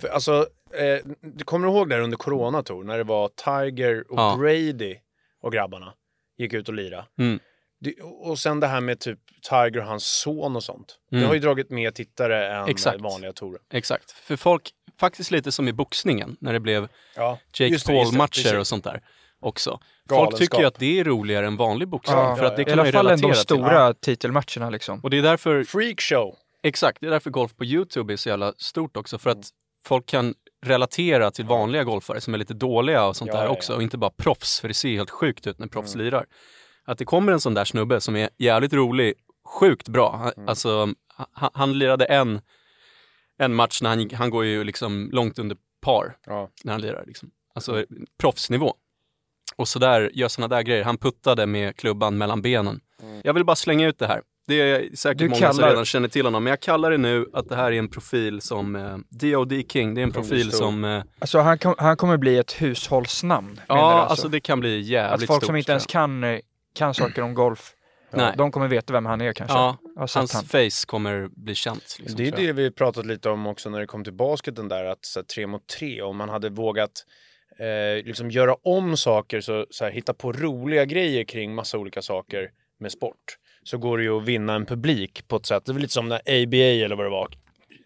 [0.00, 4.18] För, alltså, eh, du kommer ihåg där under corona tour när det var Tiger och
[4.18, 4.36] Ja.
[4.38, 4.96] Brady
[5.42, 5.92] och grabbarna
[6.38, 7.04] gick ut och lira.
[7.18, 7.38] Mm.
[7.80, 9.18] Det, och sen det här med typ
[9.50, 10.98] Tiger och hans son och sånt.
[11.10, 11.28] Det Mm.
[11.28, 13.00] har ju dragit mer tittare än Exakt.
[13.00, 13.60] vanliga tourer.
[13.72, 14.10] Exakt.
[14.10, 18.58] För folk, faktiskt lite som i boxningen, när det blev Ja, Jake det, det, Paul-matcher
[18.58, 19.00] och sånt där
[19.40, 19.70] också.
[19.70, 20.38] Folk Galenskap.
[20.38, 22.16] tycker ju att det är roligare än vanlig boxning.
[22.18, 23.42] Ja, för att det I kan alla man ju fall relatera de till.
[23.42, 25.00] stora titelmatcherna liksom.
[25.00, 26.34] Och det är därför, Freakshow.
[26.62, 29.18] exakt, det är därför golf på YouTube är så jävla stort också.
[29.18, 29.48] För att
[29.84, 30.34] folk kan
[30.66, 33.72] relatera till vanliga golfare som är lite dåliga och sånt Ja, där ja, också.
[33.72, 33.76] ja.
[33.76, 36.26] Och inte bara proffs, för det ser helt sjukt ut när proffs lirar.
[36.84, 39.14] Att det kommer en sån där snubbe som är jävligt rolig,
[39.60, 40.16] sjukt bra.
[40.36, 40.88] Han- Alltså,
[41.32, 42.40] han, han lirade en,
[43.38, 46.48] en match när han, han går ju liksom långt under par Ja.
[46.64, 47.04] när han lirar.
[47.06, 47.30] Liksom.
[47.54, 47.84] Alltså
[48.20, 48.74] proffsnivå.
[49.58, 50.84] Och så där, gör såna där grejer.
[50.84, 52.80] Han puttade med klubban mellan benen.
[53.22, 54.20] Jag vill bara slänga ut det här.
[54.46, 56.98] Det är säkert Du många som kallar- redan känner till honom, men jag kallar det
[56.98, 59.64] nu att det här är en profil som eh, D.O.D.
[59.68, 60.84] King, det är en profil som...
[60.84, 63.60] Eh, Alltså han, kom, han kommer bli ett hushållsnamn.
[63.68, 64.10] ja, alltså.
[64.10, 64.28] alltså.
[64.28, 65.46] det kan bli Att jävligt folk stort.
[65.46, 66.38] som inte ens kan, eh,
[66.74, 67.72] kan saker om golf,
[68.12, 68.34] Nej.
[68.38, 69.56] de kommer veta vem han är kanske.
[69.56, 70.44] Ja, hans han.
[70.44, 71.96] face kommer bli känt.
[71.98, 74.84] Liksom, Det är det vi pratat lite om också när det kom till basketen där,
[74.84, 76.90] att så här, tre mot tre, om man hade vågat
[77.58, 82.02] eh, liksom göra om saker, så, så här, hitta på roliga grejer kring massa olika
[82.02, 85.64] saker med sport, så går det ju att vinna en publik på ett sätt.
[85.66, 87.28] Det var lite som när ABA eller vad det var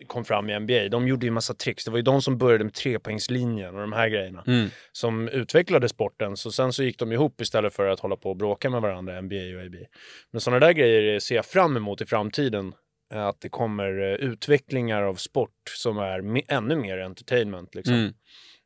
[0.06, 0.88] kom fram i NBA.
[0.88, 1.84] De gjorde ju massa tricks.
[1.84, 4.68] Det var ju de som började med trepoängslinjen och de här grejerna Mm.
[4.92, 6.36] som utvecklade sporten.
[6.36, 9.20] Så sen så gick de ihop istället för att hålla på och bråka med varandra,
[9.20, 9.86] NBA och ABA.
[10.30, 12.72] Men sådana där grejer ser jag fram emot i framtiden.
[13.14, 17.74] Att det kommer eh, utvecklingar av sport som är ännu mer entertainment.
[17.74, 17.94] Liksom.
[17.94, 18.12] Mm.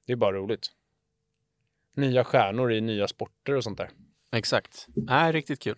[0.06, 0.66] Det är bara roligt.
[1.96, 3.90] Nya stjärnor i nya sporter och sånt där.
[4.32, 4.86] Exakt.
[4.94, 5.76] Nej, riktigt kul.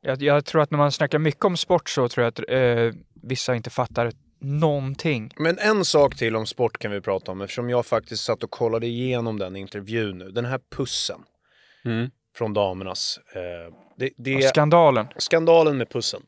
[0.00, 3.00] Jag, jag tror att när man snackar mycket om sport så tror jag att eh,
[3.22, 5.32] vissa inte fattar någonting.
[5.36, 8.50] Men en sak till om sport kan vi prata om eftersom jag faktiskt satt och
[8.50, 10.30] kollade igenom den intervjun nu.
[10.30, 11.20] Den här pussen
[11.84, 12.10] Mm.
[12.36, 13.18] från damernas.
[13.34, 15.06] Eh, det, det skandalen.
[15.16, 16.22] skandalen med pussen.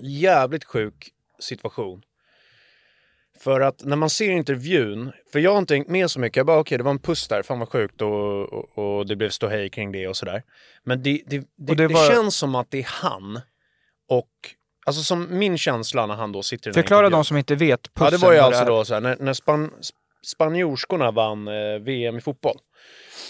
[0.00, 2.02] Jävligt sjuk situation.
[3.42, 6.46] För att när man ser intervjun, för jag har inte hängt med så mycket, jag
[6.46, 8.02] bara okej det var en puss där, fan vad sjukt.
[8.02, 10.42] Och, och, och det blev ståhej kring det och sådär.
[10.84, 13.40] Men det, det, det, det var- känns som att det är han
[14.08, 14.28] och,
[14.86, 18.04] alltså som min känsla när han då sitter i Förklara de som inte vet pussen.
[18.04, 19.70] Ja, det var ju alltså då så här, när, när span,
[20.26, 22.56] spanjorskorna vann eh, VM i fotboll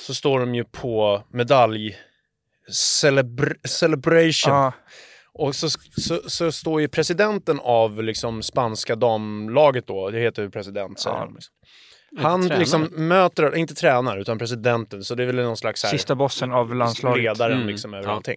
[0.06, 1.96] så står de ju på medalj
[2.72, 4.52] celebr celebration.
[4.54, 4.72] Ja,
[5.34, 10.50] och så, så, så står ju presidenten av liksom spanska damlaget då, det heter ju
[10.50, 11.30] president säger Ja.
[11.34, 11.54] Liksom.
[12.16, 16.14] Han liksom möter, inte tränare utan presidenten, så det är väl någon slags här, sista
[16.14, 17.22] bossen av landslaget.
[17.22, 18.14] ledaren Mm, liksom över ja.
[18.14, 18.36] allting.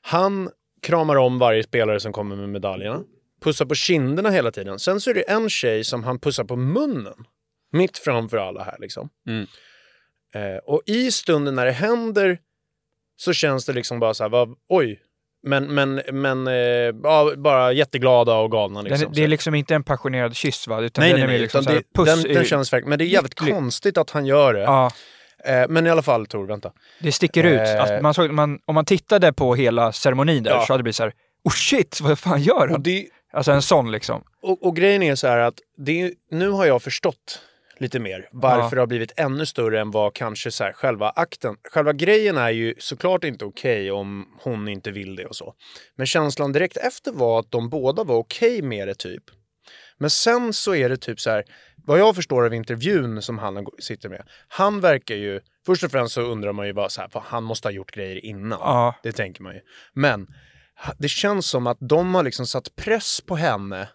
[0.00, 0.50] Han
[0.82, 3.02] kramar om varje spelare som kommer med medaljerna,
[3.40, 4.78] pussar på kinderna hela tiden.
[4.78, 7.24] Sen så är det en tjej som han pussar på munnen,
[7.72, 9.08] mitt framför alla här liksom.
[9.28, 9.46] Mm.
[10.34, 12.38] Eh, och i stunden när det händer
[13.16, 15.00] så känns det liksom bara så här, vad, oj,
[15.42, 16.54] men, men, men eh,
[17.02, 19.00] ja, bara jätteglada och galna liksom.
[19.00, 20.80] Den, det är liksom inte en passionerad kyss va?
[20.80, 23.04] Utan nej, den nej, nej, liksom det, puss den, i- den känns verkligen, men det
[23.04, 23.54] är jävligt ytterligt.
[23.54, 24.60] konstigt att han gör det.
[24.60, 24.90] Ja,
[25.44, 26.72] Eh, men i alla fall Tor, vänta.
[27.00, 27.60] det sticker ut.
[27.60, 27.82] Eh.
[27.82, 30.64] Att man såg, man, om man tittade på hela ceremonin där Ja.
[30.66, 31.12] så hade det blivit så här,
[31.44, 32.82] oh shit, vad fan gör han?
[32.82, 34.22] det, Alltså en sån liksom.
[34.42, 37.40] och, och grejen är så här att det nu har jag förstått
[37.80, 38.70] lite mer varför Ja.
[38.70, 41.56] det har blivit ännu större än vad kanske så här, själva akten.
[41.72, 45.54] Själva grejen är ju såklart inte okej om hon inte vill det och så.
[45.96, 49.24] Men känslan direkt efter var att de båda var okej med det typ.
[49.98, 51.44] Men sen så är det typ så här,
[51.86, 54.22] vad jag förstår av intervjun som han sitter med.
[54.48, 57.68] Han verkar ju, först och främst så undrar man ju bara så här, han måste
[57.68, 58.58] ha gjort grejer innan.
[58.62, 58.94] Ja.
[59.02, 59.60] Det tänker man ju.
[59.92, 60.26] Men
[60.98, 63.88] det känns som att de har liksom satt press på henne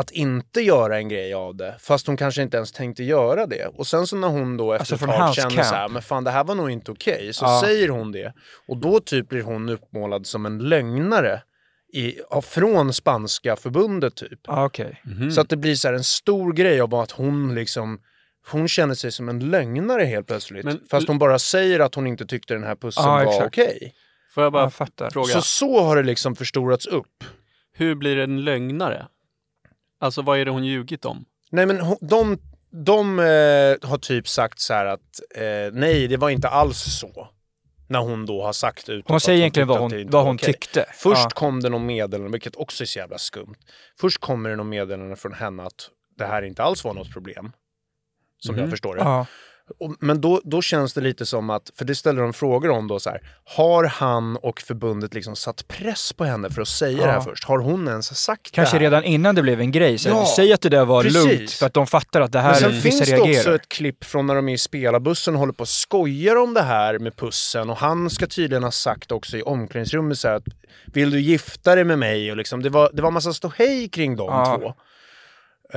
[0.00, 3.66] att inte göra en grej av det, fast hon kanske inte ens tänkte göra det.
[3.66, 5.66] Och sen så när hon då efter Alltså ett tag känner camp.
[5.66, 7.60] så här, men fan det här var nog inte okej, så Ja.
[7.64, 8.32] säger hon det.
[8.68, 11.42] Och då typ blir hon uppmålad som en lögnare
[11.92, 14.40] i, från spanska förbundet typ.
[14.46, 15.00] Ja, okej.
[15.04, 15.30] Mhm.
[15.30, 17.98] Så att det blir så här en stor grej av att hon liksom
[18.50, 20.64] hon känner sig som en lögnare helt plötsligt.
[20.64, 23.94] Men- fast hon bara säger att hon inte tyckte den här pussen Ja, var okej.
[24.34, 27.24] Får jag bara Jag fråga, Så så har det liksom förstorats upp.
[27.72, 29.06] hur blir det en lögnare?
[30.00, 31.24] Alltså vad är det hon ljugit om?
[31.50, 32.38] Nej men hon- de,
[32.84, 37.28] de eh, har typ sagt så här att eh, nej det var inte alls så.
[37.88, 40.46] När hon då har sagt utåt Hon säger egentligen vad hon, vad hon okej.
[40.52, 40.84] tyckte.
[40.94, 41.30] Först Ja.
[41.30, 43.54] kom det någon meddelande, vilket också är så jävla skumt.
[44.00, 47.52] Först kommer det någon meddelande från henne att det här inte alls var något problem.
[48.38, 48.70] Som jag Mhm.
[48.70, 49.00] förstår det.
[49.02, 49.26] Ja.
[50.00, 53.00] Men då, då känns det lite som att, för det ställer de frågor om då
[53.00, 57.06] så här, har han och förbundet liksom satt press på henne för att säga det
[57.06, 57.20] här Ja.
[57.22, 57.44] först?
[57.44, 58.84] Har hon ens sagt Kanske det här?
[58.90, 59.98] redan innan det blev en grej.
[59.98, 61.24] Så Ja, säg att det där var precis.
[61.24, 63.38] lugnt för att de fattar att det Men här, sen vissa finns det reagerar.
[63.40, 66.54] också ett klipp från när de är i spelarbussen och håller på och skojar om
[66.54, 70.34] det här med pussen och han ska tydligen ha sagt också i omklädningsrummet så här
[70.34, 70.44] att
[70.92, 72.30] vill du gifta dig med mig?
[72.30, 74.58] Och liksom, det, var, det var massa ståhej kring de Ja.
[74.60, 74.74] två.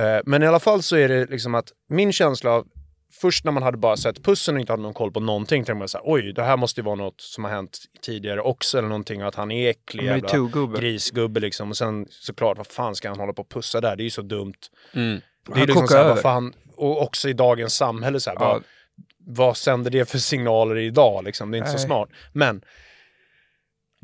[0.02, 2.66] Eh, Men i alla fall så är det liksom att min känsla av
[3.20, 5.74] Först när man hade bara sett pussen och inte hade någon koll på någonting tänkte
[5.74, 8.78] man så här, oj, det här måste ju vara något som har hänt tidigare också
[8.78, 10.80] eller någonting och att han är äcklig jävla MeToo-gubbe.
[10.80, 11.70] grisgubbe liksom.
[11.70, 13.96] Och sen såklart, vad fan ska han hålla på och pussa där?
[13.96, 14.54] Det är ju så dumt.
[14.94, 15.20] Mm.
[15.46, 18.30] Det Han är liksom kokar så här, vad fan, och också i dagens samhälle så
[18.30, 18.48] här, Ja.
[18.52, 18.62] vad,
[19.26, 21.50] vad sänder det för signaler idag liksom?
[21.50, 21.86] Det är inte så Nej.
[21.86, 22.08] smart.
[22.32, 22.62] Men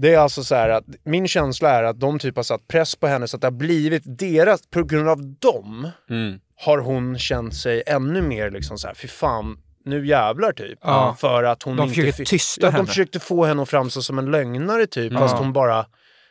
[0.01, 2.97] det är alltså så här att min känsla är att de typ har satt press
[2.97, 6.39] på henne så att det har blivit deras, på grund av dem Mm.
[6.57, 10.79] har hon känt sig ännu mer liksom så här, fy fan, nu jävlar typ.
[10.83, 11.17] Ja.
[11.21, 12.87] För att hon De inte försöker fick- tysta ja, De henne.
[12.89, 15.19] försökte få henne att framstå som en lögnare typ, Ja.
[15.19, 15.87] fast hon bara...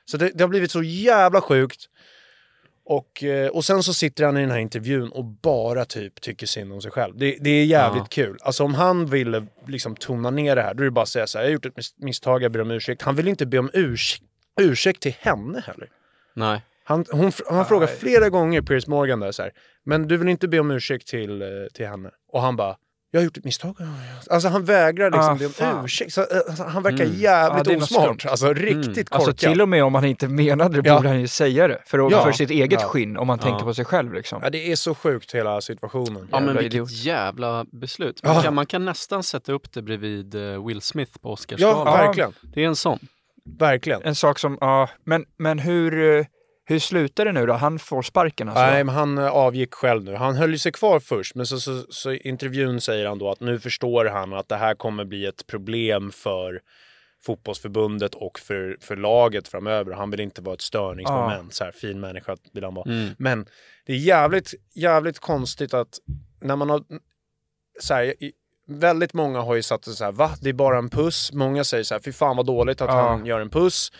[0.05, 1.85] Så det, det har blivit så jävla sjukt.
[2.91, 6.45] Och, eh, och sen så sitter han i den här intervjun och bara typ tycker
[6.47, 7.17] synd om sig själv.
[7.17, 8.07] Det, det är jävligt Ja.
[8.25, 8.37] kul.
[8.41, 11.27] Alltså om han ville liksom tona ner det här, då är det bara att säga
[11.27, 13.01] så här, jag har gjort ett mis- misstag, jag ber om ursäkt.
[13.01, 14.21] Han vill inte be om urs
[14.61, 15.87] ursäkt till henne heller.
[16.33, 16.61] Nej.
[16.83, 19.51] Han, hon, han frågar flera gånger Piers Morgan där så här,
[19.85, 22.09] men du vill inte be om ursäkt till, eh, till henne?
[22.31, 22.75] Och han bara,
[23.11, 23.75] jag har gjort ett misstag.
[24.29, 26.13] Alltså han vägrar liksom Ah, be om ursäkt.
[26.13, 27.15] Så, eh, alltså, han verkar Mm.
[27.19, 28.25] Ja, jävligt det är något osmart.
[28.25, 29.27] Alltså riktigt korkad.
[29.29, 30.95] Alltså till och med om han inte menade det Ja.
[30.95, 31.81] borde han ju säga det.
[31.85, 32.23] För, Ja.
[32.23, 32.87] för sitt eget Ja.
[32.87, 33.65] skinn, om man tänker Ja.
[33.65, 34.39] på sig själv liksom.
[34.43, 36.27] Ja, det är så sjukt hela situationen.
[36.31, 36.91] Ja men Jävla vilket idiot.
[36.91, 38.23] jävla beslut.
[38.23, 38.41] Man, Ja.
[38.41, 41.85] kan, man kan nästan sätta upp det bredvid eh, Will Smith på Ja, Oscarsgalan.
[41.97, 42.33] verkligen.
[42.53, 42.99] Det är en sån.
[43.59, 44.01] Verkligen.
[44.03, 46.25] En sak som, ja, men, men hur, eh,
[46.69, 47.53] hur slutar det nu då?
[47.53, 48.61] Han får sparken alltså?
[48.61, 50.15] Nej, men han eh, avgick själv nu.
[50.15, 53.59] Han höll sig kvar först, men så, så, så intervjun säger han då att nu
[53.59, 56.59] förstår han att det här kommer bli ett problem för
[57.25, 59.91] fotbollsförbundet och för, för laget framöver.
[59.91, 61.53] Han vill inte vara ett störningsmoment.
[61.53, 62.91] Så här, fin människa vill han vara.
[62.91, 63.09] Mm.
[63.17, 63.45] Men
[63.85, 65.99] det är jävligt, jävligt konstigt att
[66.41, 66.83] när man har...
[67.79, 68.13] Så här,
[68.67, 70.31] väldigt många har ju satt sig så här, va?
[70.41, 71.31] Det är bara en puss.
[71.33, 73.09] Många säger så här, fy fan vad dåligt att Ja.
[73.09, 73.91] han gör en puss.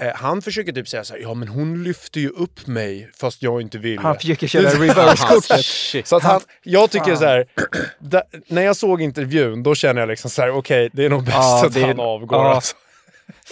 [0.00, 3.42] Eh, han försöker typ säga så här, ja men hon lyfter ju upp mig fast
[3.42, 3.98] jag inte vill.
[3.98, 5.64] Han försöker köra reverse-kortet.
[5.64, 6.06] Shit.
[6.06, 7.16] Så att han, jag tycker Fan.
[7.18, 7.46] så här,
[7.98, 11.24] da, när jag såg intervjun då känner jag liksom så här, okej det är nog
[11.24, 12.38] bäst Ja, att är- han avgår.
[12.38, 12.54] ja.
[12.54, 12.76] Alltså.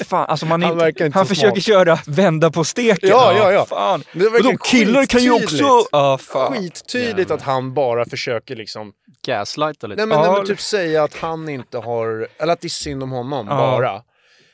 [0.08, 1.64] Fan, alltså man Han inte, verkar inte han försöker smart.
[1.64, 3.08] köra vända på steken.
[3.08, 3.66] Ja, ja, ja.
[3.66, 4.04] Fan.
[4.12, 5.64] Det de killar kan ju också...
[5.92, 6.52] Ja, fan.
[6.54, 8.92] Skittydligt att han bara försöker liksom
[9.26, 9.96] Gaslighta lite.
[10.00, 10.24] Nej men, Ja.
[10.32, 13.46] nej, men typ säga att han inte har, eller att det är synd om honom
[13.48, 13.56] Ja.
[13.56, 14.02] bara.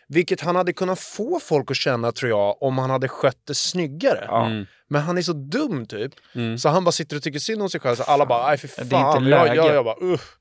[0.09, 3.55] Vilket han hade kunnat få folk att känna tror jag om han hade skött det
[3.55, 4.25] snyggare.
[4.29, 4.47] Ja.
[4.47, 4.67] Mm.
[4.89, 6.13] Men han är så dum typ.
[6.35, 6.59] Mm.
[6.59, 7.97] Så han bara sitter och tycker synd om sig själv.
[7.97, 9.17] Så alla bara, nej för Det är fan.
[9.23, 9.55] inte jag, läge.
[9.57, 10.37] jag, jag bara, usch.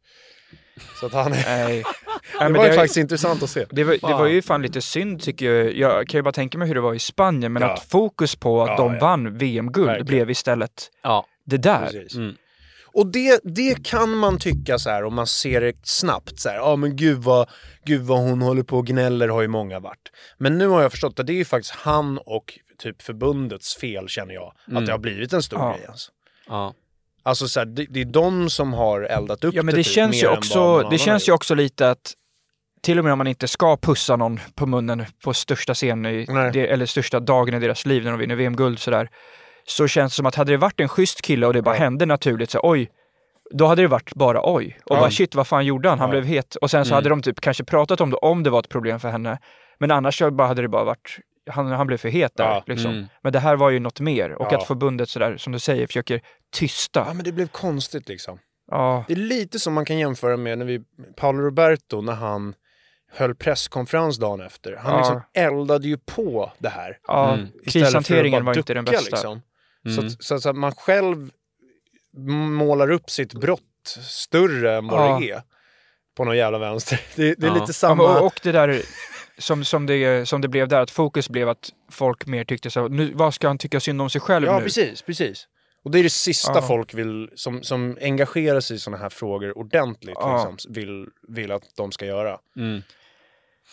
[0.99, 1.45] Så att han är...
[1.67, 1.83] Nej.
[2.39, 3.65] Det var ju det- faktiskt intressant att se.
[3.69, 4.19] Det var, det Fan.
[4.19, 5.73] var ju fan lite synd tycker jag.
[5.77, 7.73] Jag kan ju bara tänka mig hur det var i Spanien, men Ja.
[7.73, 8.99] att fokus på att Ja, de ja.
[8.99, 11.25] vann VM-guld blev istället Ja.
[11.45, 12.05] det där.
[12.95, 13.01] Mm.
[13.07, 16.55] Och det, det kan man tycka så här om man ser det snabbt så här,
[16.55, 17.49] ja men gud vad,
[17.85, 20.11] gud vad hon håller på och gnäller har ju många varit.
[20.37, 24.07] Men nu har jag förstått att det är ju faktiskt han och typ förbundets fel
[24.07, 24.77] känner jag, Mm.
[24.77, 25.75] att det har blivit en stor Ja.
[25.77, 26.11] grej alltså.
[26.47, 26.73] Ja.
[27.23, 29.93] Alltså så här, det, det är de som har eldat upp Ja men det typ,
[29.93, 32.13] känns ju också, det känns ju också lite att
[32.81, 36.25] till och med om man inte ska pussa någon på munnen på största scen i,
[36.29, 36.51] Nej.
[36.53, 39.09] det, eller största dagen i deras liv när de vinner VM-guld sådär.
[39.67, 42.05] Så känns det som att hade det varit en schysst kille och det bara hände
[42.05, 42.89] naturligt så oj,
[43.51, 44.79] då hade det varit bara oj.
[44.85, 44.99] Och Ja.
[44.99, 45.99] bara shit, vad fan gjorde han?
[45.99, 46.11] Han Ja.
[46.11, 46.55] blev het.
[46.55, 46.95] Och sen så Mm.
[46.95, 49.39] hade de typ kanske pratat om det om det var ett problem för henne.
[49.79, 51.17] Men annars så bara hade det bara varit,
[51.49, 52.43] han, han blev för het där.
[52.43, 52.63] Ja.
[52.67, 52.91] Liksom.
[52.91, 53.05] Mm.
[53.23, 54.31] Men det här var ju något mer.
[54.31, 56.21] Och att förbundet sådär, som du säger, försöker
[56.55, 57.03] tysta.
[57.07, 58.39] Ja men det blev konstigt liksom.
[59.07, 60.81] Det är lite som man kan jämföra med när vi,
[61.15, 62.53] Paolo Roberto när han
[63.11, 64.75] höll presskonferens dagen efter.
[64.75, 66.97] Han liksom eldade ju på det här.
[67.07, 67.33] ja.
[67.33, 67.47] Mm.
[67.67, 69.15] Krishanteringen var inte den bästa.
[69.15, 69.41] Liksom.
[69.85, 69.95] Mm.
[69.95, 71.31] Så, att, så, så att man själv
[72.57, 73.61] målar upp sitt brott
[74.01, 75.19] större än vad Ja.
[75.19, 75.41] det är.
[76.17, 77.01] På någon jävla vänster.
[77.15, 77.53] Det, det är Ja.
[77.53, 78.03] lite Ja, samma...
[78.07, 78.81] men, och, och det där
[79.37, 82.87] som, som, det, som det blev där, att fokus blev att folk mer tyckte så,
[82.87, 84.63] nu, vad ska han tycka synd om sig själv ja, nu?
[84.63, 85.47] precis, precis.
[85.83, 86.61] Och det är det sista Ja.
[86.61, 90.49] folk vill, som, som engagerar sig i sådana här frågor ordentligt, Ja.
[90.49, 92.37] liksom, vill, vill att de ska göra.
[92.57, 92.81] Mm.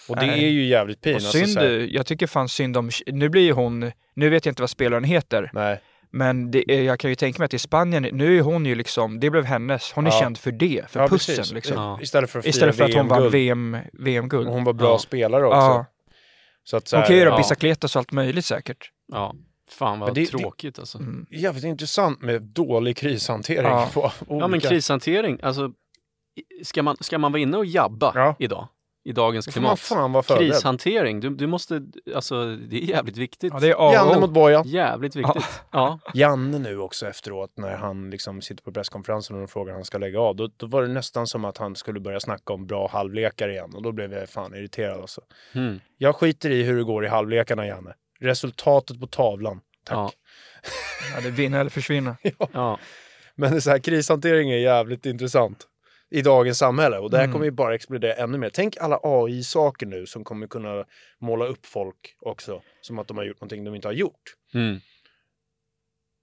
[0.08, 0.44] Och det Nej.
[0.44, 1.14] är ju jävligt pin.
[1.14, 4.50] Och alltså, synd, jag tycker fan synd om, nu blir ju hon, nu vet jag
[4.50, 5.80] inte vad spelaren heter, Nej.
[6.12, 8.74] Men det, är- jag kan ju tänka mig att i Spanien, nu är hon ju
[8.74, 10.20] liksom, det blev hennes, hon är Ja.
[10.20, 11.76] känd för det, för Ja, pussen liksom.
[11.76, 11.98] Ja.
[12.02, 14.44] Istället för att Istället för att hon vann VM-guld.
[14.44, 14.98] VM, hon var bra Ja.
[14.98, 15.56] spelare också.
[15.56, 15.86] ja.
[16.64, 17.36] Så att, så Hon här, kan ju göra ja.
[17.38, 18.90] bicicletas och allt möjligt säkert.
[19.12, 19.34] Ja.
[19.70, 20.98] Fan vad det- det- tråkigt alltså.
[20.98, 21.26] Mm.
[21.30, 23.88] Jävligt intressant med dålig krishantering Ja.
[23.94, 24.68] på Ja men olika...
[24.68, 25.70] krishantering, alltså
[26.62, 28.36] ska man, ska man vara inne och jabba Ja.
[28.38, 28.68] idag?
[29.04, 29.80] I dagens klimat?
[30.38, 31.82] Krishantering, du, du måste,
[32.14, 33.52] alltså det är jävligt viktigt.
[33.52, 34.68] Ja, det är Janne mot Bojan.
[34.68, 35.44] Jävligt viktigt.
[35.70, 35.98] Ja.
[36.14, 39.98] Janne nu också efteråt när han liksom sitter på presskonferensen och de frågar han ska
[39.98, 40.36] lägga av.
[40.36, 43.74] Då, då var det nästan som att han skulle börja snacka om bra halvlekar igen
[43.74, 45.20] och då blev jag fan irriterad alltså.
[45.52, 45.80] Mm.
[45.98, 47.94] Jag skiter i hur det går i halvlekarna Janne.
[48.20, 49.60] Resultatet på tavlan.
[49.84, 49.96] Tack.
[49.96, 50.10] Ja.
[51.14, 52.16] Ja, det är vinna eller försvinna.
[52.52, 52.78] Ja.
[53.34, 55.66] Men det är så här, krishantering är jävligt intressant
[56.12, 57.32] i dagens samhälle och det här Mm.
[57.32, 58.50] kommer ju bara explodera ännu mer.
[58.50, 60.84] Tänk alla AI-saker nu som kommer kunna
[61.20, 64.22] måla upp folk också som att de har gjort någonting de inte har gjort.
[64.54, 64.80] Mm.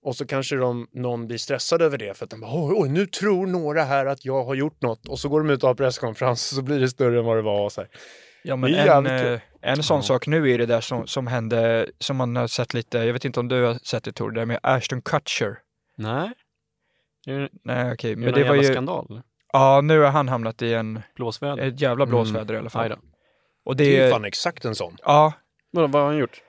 [0.02, 2.90] Och så kanske de, någon blir stressad över det för att de bara, oj, oj,
[2.90, 5.08] nu tror några här att jag har gjort något.
[5.08, 7.38] Och så går de ut och har presskonferens och så blir det större än vad
[7.38, 7.66] det var.
[7.66, 7.90] Och så här.
[8.44, 12.18] Ja, men en, eh, en sån sak nu är det där som, som hände, som
[12.18, 14.46] man har sett lite, jag vet inte om du har sett det Tor, det där
[14.46, 15.60] med Ashton Kutcher.
[15.98, 16.32] Nej.
[17.28, 19.22] Är det, Nej okej, är det men det var ju, skandal?
[19.54, 21.68] Ja nu har han hamnat i en, Blåsväder?
[21.68, 22.94] ett jävla blåsväder i alla fall.
[23.66, 24.98] Och Det är ju det, fan exakt en sån.
[25.06, 25.34] ja,
[25.72, 26.42] Vadå, vad har han gjort?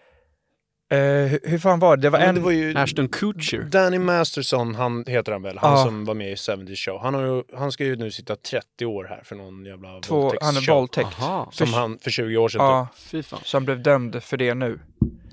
[0.92, 2.02] eh, hur, hur fan var det?
[2.02, 3.58] Det var Men en, det var ju Ashton Kutcher?
[3.62, 5.84] Danny Masterson, han heter han väl, han Ja.
[5.84, 7.00] som var med i 70 show.
[7.02, 10.32] Han, har ju, han ska ju nu sitta 30 år här för någon jävla två,
[10.40, 10.76] han är våldtäktsshow.
[10.76, 11.16] våldtäkt.
[11.56, 12.62] Som För- han för 20 år sedan typ.
[12.62, 13.40] Ja, fy fan.
[13.44, 14.80] så han blev dömd för det nu.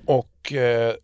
[0.06, 0.94] Och eh,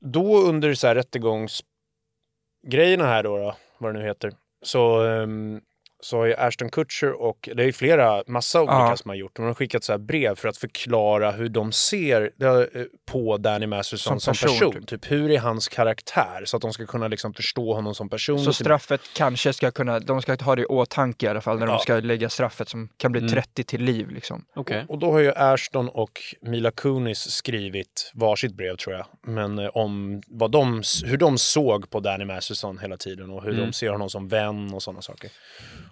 [0.00, 5.60] då under så här rättegångsgrejerna här då, då vad det nu heter, så, ehm,
[6.06, 8.96] så har ju Ashton Kutcher och det är ju flera, massa olika Ja.
[8.96, 12.22] som har gjort, de har skickat så här brev för att förklara hur de ser
[12.42, 14.70] eh, på Danny Masterson som Som person.
[14.70, 15.10] person, Typ.
[15.10, 16.42] hur är hans karaktär?
[16.44, 18.38] Så att de ska kunna liksom förstå honom som person.
[18.38, 21.66] Så straffet kanske ska kunna, de ska ha det i åtanke i alla fall när
[21.66, 21.72] Ja.
[21.72, 23.32] de ska lägga straffet som kan bli Mm.
[23.32, 24.44] 30 till liv liksom.
[24.54, 24.84] Okej.
[24.88, 29.06] Och då har ju Ashton och Mila Kunis skrivit varsitt brev tror jag.
[29.22, 33.50] Men eh, om vad de, hur de såg på Danny Masterson hela tiden och hur
[33.52, 33.66] Mm.
[33.66, 35.30] de ser honom som vän och sådana saker.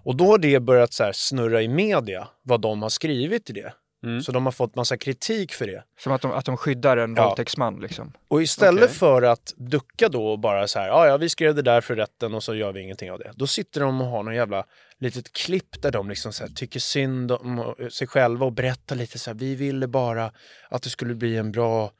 [0.04, 3.72] Och då har det börjat så snurra i media vad de har skrivit i det.
[4.04, 4.22] Mm.
[4.22, 5.84] Så de har fått massa kritik för det.
[6.00, 7.24] Som att de, att de skyddar en Ja.
[7.26, 8.12] våldtäktsman liksom.
[8.28, 8.94] Och istället Okej.
[8.96, 11.96] för att ducka då och bara så här, ja ja vi skrev det där för
[11.96, 13.30] rätten och så gör vi ingenting av det.
[13.34, 14.64] Då sitter de och har någon jävla
[14.98, 19.18] litet klipp där de liksom så här, tycker synd om sig själva och berättar lite
[19.18, 20.32] så här, vi ville bara
[20.68, 21.90] att det skulle bli en bra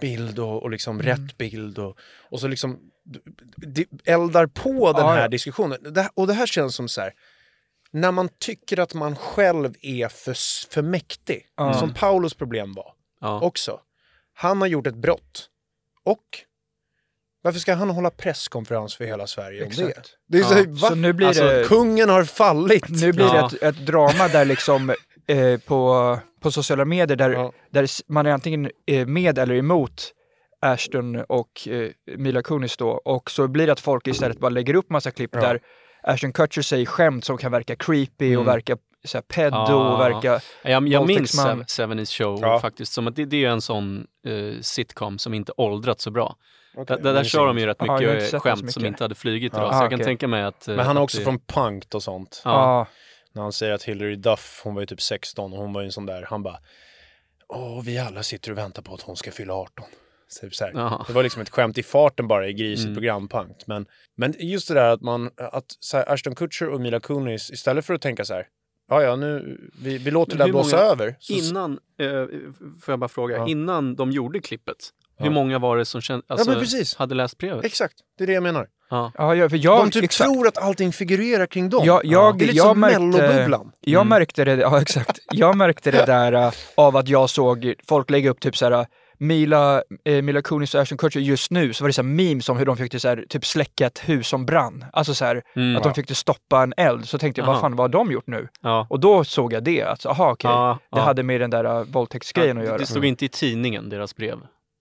[0.00, 1.96] bild och, och liksom rätt bild och,
[2.30, 3.18] och så liksom d-
[3.56, 5.28] d- eldar på den Ja, här ja.
[5.28, 5.78] diskussionen.
[5.94, 7.12] Det, och det här känns som så här,
[7.92, 10.36] när man tycker att man själv är för,
[10.72, 11.74] för mäktig, Ja.
[11.74, 13.40] som Paulos problem var Ja.
[13.40, 13.80] också.
[14.34, 15.48] Han har gjort ett brott.
[16.04, 16.24] Och
[17.42, 19.82] varför ska han hålla presskonferens för hela Sverige om det?
[19.88, 20.10] Exakt.
[20.28, 20.48] det är Ja.
[20.48, 20.88] så, va?
[20.88, 22.88] Så nu blir Alltså, det, Kungen har fallit!
[22.88, 23.48] nu blir Ja.
[23.52, 24.94] det ett, ett drama där liksom
[25.26, 27.52] eh, på, på sociala medier där, Ja.
[27.70, 30.12] där man är antingen eh, med eller emot
[30.60, 32.88] Ashton och eh, Mila Kunis då.
[32.90, 35.40] Och så blir det att folk istället bara lägger upp massa klipp Ja.
[35.40, 35.60] där
[36.02, 38.46] Ashton Kutcher säger skämt som kan verka creepy och Mm.
[38.54, 39.92] verka så här, pedo Ja.
[39.94, 40.40] och verka...
[40.62, 41.64] Jag, jag minns Våldtäktsman.
[41.68, 42.60] Seven is Show Ja.
[42.60, 46.36] faktiskt som att det, det är en sån eh, sitcom som inte åldrat så bra.
[46.76, 48.72] Okej, där där kör de ju rätt mycket så skämt mycket.
[48.74, 49.72] som inte hade flugit idag.
[49.72, 50.68] Så Ah, jag kan tänka mig att...
[50.68, 52.42] eh, Men han är också det- från Punkt och sånt.
[52.44, 52.50] Ja.
[52.50, 52.86] Ja.
[53.34, 55.86] När han säger att Hillary Duff, hon var ju typ 16 och hon var ju
[55.86, 56.58] en sån där, han bara
[57.48, 59.84] Åh, vi alla sitter och väntar på att hon ska fylla 18.
[60.32, 60.72] Så typ så här.
[61.06, 62.94] Det var liksom ett skämt i farten bara i grisigt Mm.
[62.94, 63.66] programpunkt.
[63.66, 67.50] Men, men just det där att man, att så här, Ashton Kutcher och Mila Kunis,
[67.50, 68.46] istället för att tänka så här,
[68.90, 71.16] ja ja nu, vi, vi låter det där blåsa många- över.
[71.20, 72.08] Så, Innan, eh,
[72.82, 73.48] får jag bara fråga, Ja.
[73.48, 74.76] innan de gjorde klippet,
[75.18, 75.24] Ja.
[75.24, 76.94] hur många var det som kände, alltså, precis.
[76.96, 77.64] hade läst brevet?
[77.64, 78.66] Exakt, det är det jag menar.
[78.90, 79.12] Ja.
[79.18, 80.30] Ja, ja, för jag, de typ exakt.
[80.32, 81.82] tror att allting figurerar kring dem.
[81.86, 83.72] Jag, jag, det är lite jag som mellobubblan.
[83.80, 84.08] jag Mm.
[84.08, 85.18] märkte det, ja exakt.
[85.32, 88.86] Jag märkte det där äh, av att jag såg folk lägga upp typ såhär
[89.22, 92.48] Mila, eh, Mila Kunis och Ashton Kutcher just nu så var det så här memes
[92.48, 94.84] om hur de fick så här, typ släcka ett hus som brann.
[94.92, 95.76] Alltså så här, Mm.
[95.76, 97.08] att de fick stoppa en eld.
[97.08, 98.48] Så tänkte jag, vad fan vad har de gjort nu?
[98.60, 98.86] Ja.
[98.90, 101.02] Och då såg jag det, att aha okej, Ja, det ja.
[101.02, 102.78] hade med den där uh, våldtäktsgrejen att göra.
[102.78, 104.38] Det stod inte i tidningen, deras brev.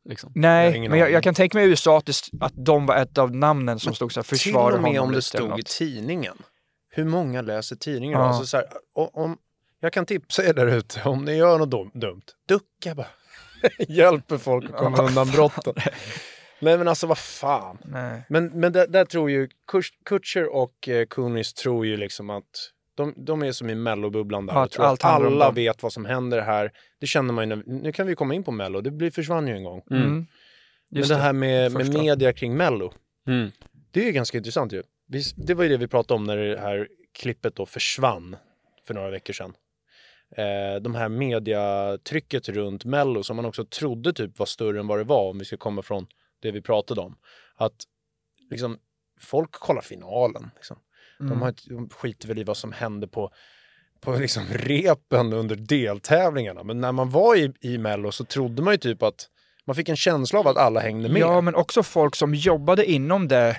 [0.10, 0.32] Liksom.
[0.36, 2.86] Jag Nej, ingen men jag, jag kan tänka mig i USA att, det, att de
[2.86, 5.22] var ett av namnen som stod så här, Till försvara och med honom om det
[5.22, 6.38] stod i tidningen.
[6.90, 8.20] Hur många läser tidningar?
[8.20, 8.26] Ja.
[8.28, 9.38] Alltså så här, om,
[9.80, 13.08] jag kan tipsa er där ute, om ni gör något dum, dumt, ducka bara.
[13.88, 15.74] Hjälper folk att komma undan brotten.
[16.60, 17.78] Nej men alltså vad fan.
[17.86, 18.22] Nej.
[18.30, 22.46] Men, men där, där tror ju Kutch- Kutcher och eh, Kunis tror ju liksom att
[22.96, 24.54] de, de är som i mellobubblan där.
[24.54, 26.72] Ja, och att tror att allt om alla vet vad som händer här.
[27.00, 29.48] Det känner man ju när, nu kan vi komma in på mello, det blir, försvann
[29.48, 29.82] ju en gång.
[29.92, 30.04] Mm.
[30.04, 30.28] Mm.
[30.90, 31.22] Men Just det det.
[31.22, 32.94] här med, med media kring mello.
[33.28, 33.52] Mm.
[33.92, 34.84] Det är ju ganska intressant ju.
[35.08, 36.88] Vi, det var ju det vi pratade om när det här
[37.20, 38.36] klippet då försvann
[38.88, 39.54] för några veckor sedan.
[40.38, 45.00] Eh, de här mediatrycket runt Mello som man också trodde typ var större än vad
[45.00, 46.08] det var om vi ska komma från
[46.42, 47.16] det vi pratade om.
[47.56, 47.76] Att
[48.50, 48.78] liksom,
[49.20, 50.50] folk kollar finalen.
[50.56, 50.78] Liksom.
[51.20, 51.30] Mm.
[51.30, 53.32] De, har, inte- de skiter väl i vad som hände på
[54.02, 56.64] på liksom repen under deltävlingarna.
[56.64, 59.28] Men när man var i, i Mello så trodde man ju typ att
[59.66, 61.22] man fick en känsla av att alla hängde med.
[61.22, 63.58] Ja, men också folk som jobbade inom det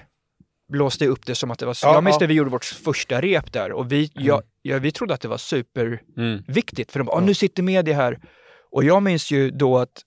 [0.72, 1.76] blåste upp det som att det var...
[1.82, 4.92] Ja, jag minns när vi gjorde vårt första rep där och vi, ja, ja, vi
[4.92, 6.92] trodde att det var superviktigt.
[6.92, 8.18] För de bara, "Ah, nu sitter media här.
[8.70, 10.02] Och jag minns ju då att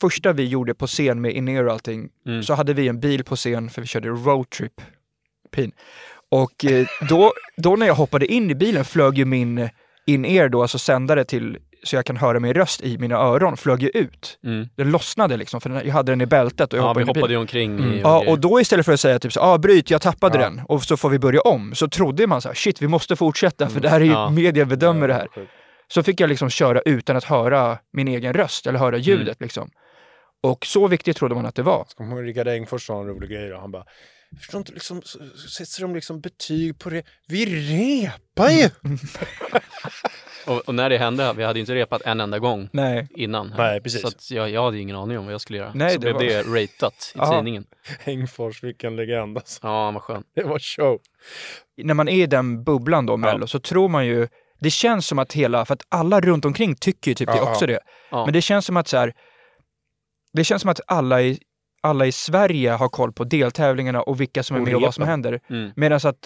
[0.00, 2.08] första vi gjorde på scen med in och allting,
[2.44, 4.80] så hade vi en bil på scen för vi körde roadtrip.
[5.50, 5.72] Pin.
[6.30, 9.68] Och eh, då, då när jag hoppade in i bilen flög ju min
[10.06, 13.82] in-ear då, alltså sändare till så jag kan höra min röst i mina öron, flög
[13.82, 14.38] ju ut.
[14.44, 14.68] Mm.
[14.76, 17.32] Den lossnade liksom, för jag hade den i bältet och jag Ja, hoppade vi hoppade
[17.32, 20.02] ju omkring i Ja, och då istället för att säga typ så ah, bryt, jag
[20.02, 22.88] tappade den och så får vi börja om, så trodde man så här, shit, vi
[22.88, 24.30] måste fortsätta för det här är ju, Ja.
[24.30, 25.28] media bedömer det här.
[25.88, 29.70] Så fick jag liksom köra utan att höra min egen röst eller höra ljudet liksom.
[30.42, 31.86] Och så viktigt trodde man att det var.
[31.96, 33.58] Kommer ihåg Rickard Engfors sa en rolig grej då.
[33.58, 33.84] Han bara,
[34.30, 35.02] jag förstår inte, liksom,
[35.56, 37.02] sätter de liksom betyg på det.
[37.28, 38.68] Vi repar ju!
[40.46, 43.08] Och, och när det hände, vi hade ju inte repat en enda gång Nej.
[43.10, 43.54] innan.
[43.58, 44.00] Nej, precis.
[44.00, 45.70] Så att jag, jag hade ju ingen aning om vad jag skulle göra.
[45.74, 47.32] Nej, så det blev var- det ratat i Ja.
[47.36, 47.64] tidningen.
[48.04, 49.60] Engfors, vilken legend alltså.
[49.62, 50.22] Ja, han var skön.
[50.34, 50.98] Det var show.
[51.82, 54.28] När man är i den bubblan då, Mello, så tror man ju,
[54.60, 57.50] det känns som att hela, för att alla runt omkring tycker ju typ det Ja,
[57.50, 57.80] också det.
[58.10, 58.24] Ja.
[58.24, 59.12] Men det känns som att så här,
[60.32, 61.38] det känns som att alla i,
[61.82, 65.04] alla i Sverige har koll på deltävlingarna och vilka som är med och vad som
[65.04, 65.40] händer.
[65.50, 65.70] Mm.
[65.76, 66.16] Medan att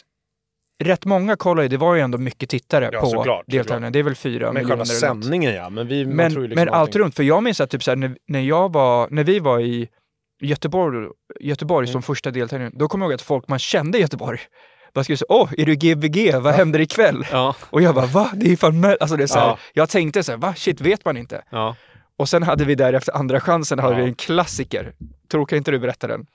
[0.80, 3.86] rätt många kollar ju, det var ju ändå mycket tittare Ja, på såklart, deltävlingarna.
[3.86, 3.92] såklart.
[3.92, 5.24] Det är väl fyra Men själva miljoner eller något.
[5.24, 7.90] sändningen ja, men vi, Men, liksom men allt runt, för jag minns att typ så
[7.90, 9.88] här, när, när, jag var, när vi var i
[10.42, 11.08] Göteborg,
[11.40, 11.92] Göteborg Mm.
[11.92, 14.38] som första deltävling, då kommer jag ihåg att folk man kände i Göteborg
[14.94, 16.34] bara skulle säga åh, är du Gbg?
[16.40, 17.26] Vad händer ikväll?
[17.32, 18.30] Ja, Och jag bara va?
[18.34, 18.96] Det är fan med.
[19.00, 19.58] Alltså det är så här, Ja.
[19.72, 20.54] Jag tänkte så här, va?
[20.56, 21.42] Shit, vet man inte?
[21.50, 21.76] ja.
[22.16, 24.02] Och sen hade vi där efter andra chansen hade Ja.
[24.02, 24.92] vi en klassiker.
[25.30, 26.26] Tror kan inte du berätta den?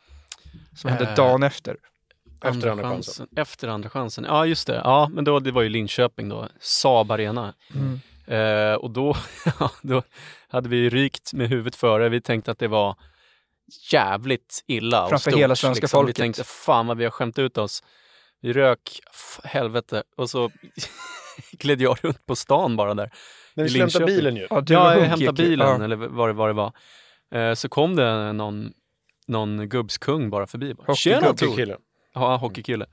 [0.76, 1.76] Som hände Eh, dagen efter.
[2.46, 3.28] Efter andra chansen.
[3.36, 4.24] Efter andra chansen.
[4.24, 4.82] Ja, just det.
[4.84, 6.48] Ja, men då, det var ju Linköping då.
[6.60, 7.54] Saab Arena.
[7.74, 8.00] Mm.
[8.28, 9.16] Eh, och då,
[9.60, 10.04] ja, då
[10.48, 12.10] hade vi rykt med huvudet före.
[12.10, 12.96] Vi tänkte att det var
[13.92, 15.98] jävligt illa och Framför stort, hela svenska liksom.
[15.98, 16.20] folket.
[16.20, 17.84] Vi tänkte fan vad vi har skämt ut oss.
[18.42, 19.00] Vi rök,
[19.44, 20.04] helvete.
[20.18, 20.52] Och så
[21.52, 23.12] gled jag runt på stan bara där.
[23.56, 24.48] När vi skulle hämta bilen ju.
[24.50, 25.84] Ja, du ja, och jag hämtade bilen Ja.
[25.84, 26.74] eller vad det, vad det var.
[27.36, 28.72] Eh, så kom det någon,
[29.28, 30.74] någon gubbskung bara förbi.
[30.74, 31.78] Bara, Tjena Tor!
[32.16, 32.86] Ja, hockeykille.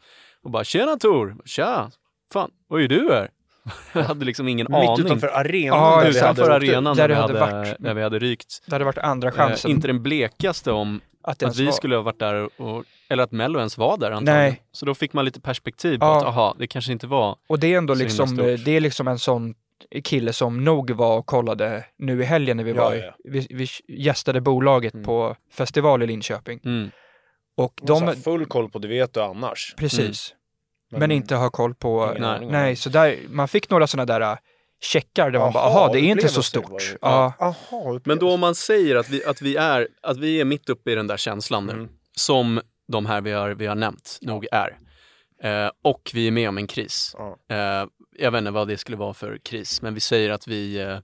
[0.45, 1.37] Och bara “Tjena Tor!
[1.45, 1.91] Tja!
[2.33, 3.29] Fan, vad är du här?”
[3.93, 5.07] Jag hade liksom ingen Mitt aning.
[5.07, 5.79] utanför arenan.
[5.79, 7.77] Ja, där vi Utanför hade arenan Där där, vi det hade, varit.
[7.79, 8.63] där vi hade rykt.
[8.67, 9.71] Det hade varit andra Eh, chansen.
[9.71, 11.73] inte den blekaste om att, det att vi var.
[11.73, 14.41] skulle ha varit där, och, eller att Mello ens var där antagligen.
[14.41, 14.63] Nej.
[14.73, 16.17] Så då fick man lite perspektiv på Ja.
[16.19, 17.37] att aha, det kanske inte var...
[17.49, 19.55] Och det är ändå liksom, eh, det är liksom en sån
[20.05, 23.13] kille som nog var och kollade nu i helgen när vi Ja, var i, ja.
[23.25, 25.07] vi, vi gästade bolaget Mm.
[25.07, 26.61] på festival i Linköping.
[26.65, 26.91] Mm.
[27.57, 29.75] Och De har full koll på det vet du annars.
[29.77, 30.35] precis,
[30.91, 32.47] men, inte har koll på, Nej.
[32.47, 34.37] nej, så där, man fick några sådana där äh,
[34.81, 36.79] checkar där man bara, Aha, aha, det är inte så stort.
[36.79, 36.99] det.
[37.01, 37.33] Ja.
[37.39, 40.69] Aha, Men då om man säger att vi, att vi, är, att vi är mitt
[40.69, 41.89] uppe i den där känslan nu, Mm.
[42.17, 44.79] som de här vi har, vi har nämnt nog är,
[45.43, 47.15] eh, och vi är med om en kris.
[47.19, 47.37] Ja.
[47.51, 47.87] Eh,
[48.19, 50.99] jag vet inte vad det skulle vara för kris, men vi säger att vi eh,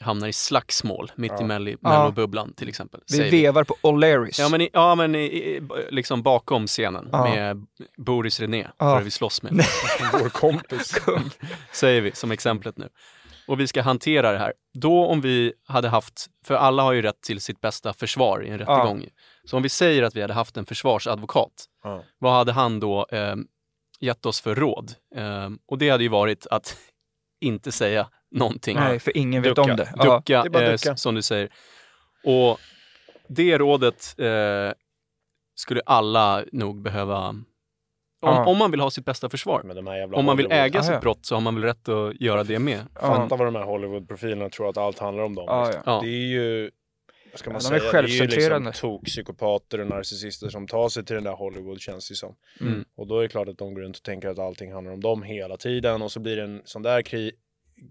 [0.00, 1.60] hamnar i slagsmål mitt i Ja.
[1.60, 1.76] Ja.
[1.80, 3.00] Mellobubblan till exempel.
[3.10, 4.40] Vi säger vevar på O'Learys.
[4.40, 7.24] Ja men, i, ja, men i, i, liksom bakom scenen Ja.
[7.24, 7.66] med
[7.96, 8.98] Boris René, Ja.
[8.98, 9.52] för vi slåss med.
[10.12, 10.94] Vår kompis.
[11.72, 12.88] säger vi som exemplet nu.
[13.48, 14.52] Och vi ska hantera det här.
[14.74, 18.48] Då om vi hade haft, för alla har ju rätt till sitt bästa försvar i
[18.48, 19.06] en rättegång.
[19.44, 22.02] Så om vi säger att vi hade haft en försvarsadvokat, Ja.
[22.18, 23.36] vad hade han då eh,
[24.00, 24.92] gett oss för råd?
[25.16, 26.76] Eh, och det hade ju varit att
[27.40, 28.76] inte säga någonting.
[28.76, 29.70] Nej, för ingen vet Ducka.
[29.70, 29.92] om det.
[29.96, 30.02] Ja.
[30.16, 30.92] Ducka, det är bara eh, ducka.
[30.92, 31.48] s- som du säger.
[32.24, 32.58] Och
[33.28, 34.72] det rådet eh,
[35.54, 37.44] skulle alla nog behöva, om,
[38.20, 38.46] Ja.
[38.46, 39.62] om man vill ha sitt bästa försvar.
[39.64, 41.00] Men de här jävla Om man vill äga Ah, sitt ja.
[41.00, 42.80] brott så har man väl rätt att göra det med.
[42.94, 43.00] Ja.
[43.00, 45.44] Fatta vad de här Hollywood-profilerna tror att allt handlar om dem.
[45.48, 45.82] Ja, liksom.
[45.86, 45.92] ja.
[45.92, 46.00] Ja.
[46.02, 46.70] Det är ju,
[47.32, 50.66] vad ska man Ja, de är säga, det är ju liksom tokpsykopater och narcissister som
[50.66, 52.34] tar sig till den där Hollywood känns det som.
[52.60, 52.84] Mm.
[52.96, 55.00] Och då är det klart att de går runt och tänker att allting handlar om
[55.00, 57.32] dem hela tiden och så blir det en sån där kri-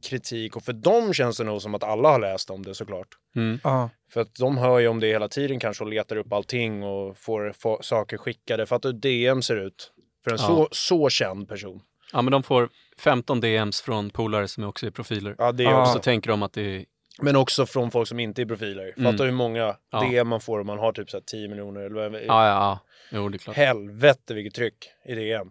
[0.04, 3.08] kritik och för dem känns det nog som att alla har läst om det såklart.
[3.36, 3.60] Mm.
[3.64, 3.90] Ja.
[4.12, 7.18] För att de hör ju om det hela tiden kanske och letar upp allting och
[7.18, 8.66] får, få saker skickade.
[8.66, 9.92] För att hur DM ser ut.
[10.24, 10.48] För en Ja.
[10.48, 11.82] så, så känd person.
[12.14, 12.70] Ja, men de får
[13.00, 15.36] 15 DMs från polare som också är profiler.
[15.38, 15.76] Ja, det är Ja.
[15.76, 15.94] Och också.
[15.94, 16.86] så tänker de att det är...
[17.22, 18.94] Men också från folk som inte är profiler.
[18.98, 19.20] Mm.
[19.20, 20.00] Hur många Ja.
[20.00, 21.82] DM man får om man har typ så här 10 miljoner.
[21.82, 22.80] Eller ja, ja.
[23.12, 23.56] Jo, det är klart.
[23.56, 25.48] Helvete vilket tryck i DM.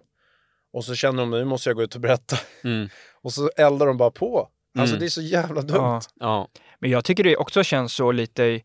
[0.73, 2.37] Och så känner de nu måste jag gå ut och berätta.
[2.65, 2.89] Mm.
[3.25, 4.49] Och så eldar de bara på.
[4.79, 5.01] Alltså Mm.
[5.01, 5.77] det är så jävla dumt.
[5.79, 6.01] Ja.
[6.21, 6.49] Ja.
[6.79, 8.63] Men jag tycker det också känns så lite i,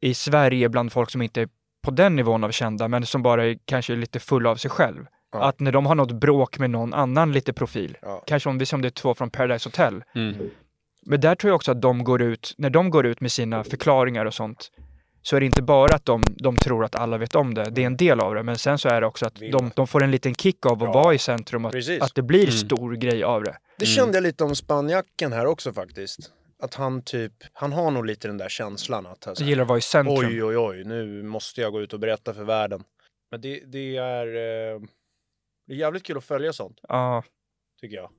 [0.00, 1.48] i Sverige bland folk som inte är
[1.84, 5.06] på den nivån av kända, men som bara är kanske lite fulla av sig själv.
[5.32, 5.42] Ja.
[5.44, 8.22] Att när de har något bråk med någon annan lite profil, Ja.
[8.26, 10.04] kanske om vi som det är två från Paradise Hotel.
[10.14, 10.36] Mm.
[11.06, 13.64] Men där tror jag också att de går ut, när de går ut med sina
[13.64, 14.70] förklaringar och sånt,
[15.22, 17.82] så är det inte bara att de, de tror att alla vet om det, det
[17.82, 20.02] är en del av det, men sen så är det också att de, de får
[20.02, 20.92] en liten kick av att Ja.
[20.92, 22.02] vara i centrum, att, Precis.
[22.02, 22.52] att det blir Mm.
[22.52, 23.56] stor grej av det.
[23.78, 26.18] Det kände jag lite om spanjacken här också faktiskt.
[26.62, 29.68] Att han typ, han har nog lite den där känslan att han Jag gillar att
[29.68, 30.16] vara i centrum.
[30.18, 32.84] oj oj oj, nu måste jag gå ut och berätta för världen.
[33.30, 34.80] Men det, det är, eh,
[35.66, 37.22] det är jävligt kul att följa sånt, Ja,
[37.80, 38.10] tycker jag.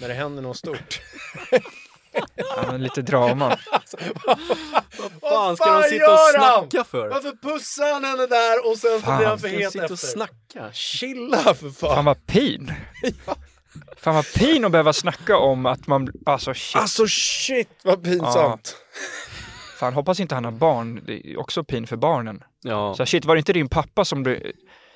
[0.00, 1.00] När det händer något stort.
[2.36, 3.48] ja, lite drama.
[4.26, 6.68] Vad Fan, ska de sitta och gör han?
[6.70, 7.08] snacka för?
[7.08, 9.72] Varför pussar han henne där och sen så Fan, blir han för Ska de het
[9.72, 10.06] sitta och efter?
[10.06, 10.72] snacka?
[10.72, 11.94] Chilla för fan!
[11.94, 12.72] Fan vad pin.
[13.96, 16.76] Fan vad pin att behöva snacka om att man, alltså shit.
[16.76, 18.76] Alltså shit vad pinsamt!
[19.78, 22.42] Fan hoppas inte han har barn, det är också pin för barnen.
[22.62, 24.40] Ja, Så shit, var det inte din pappa som blev...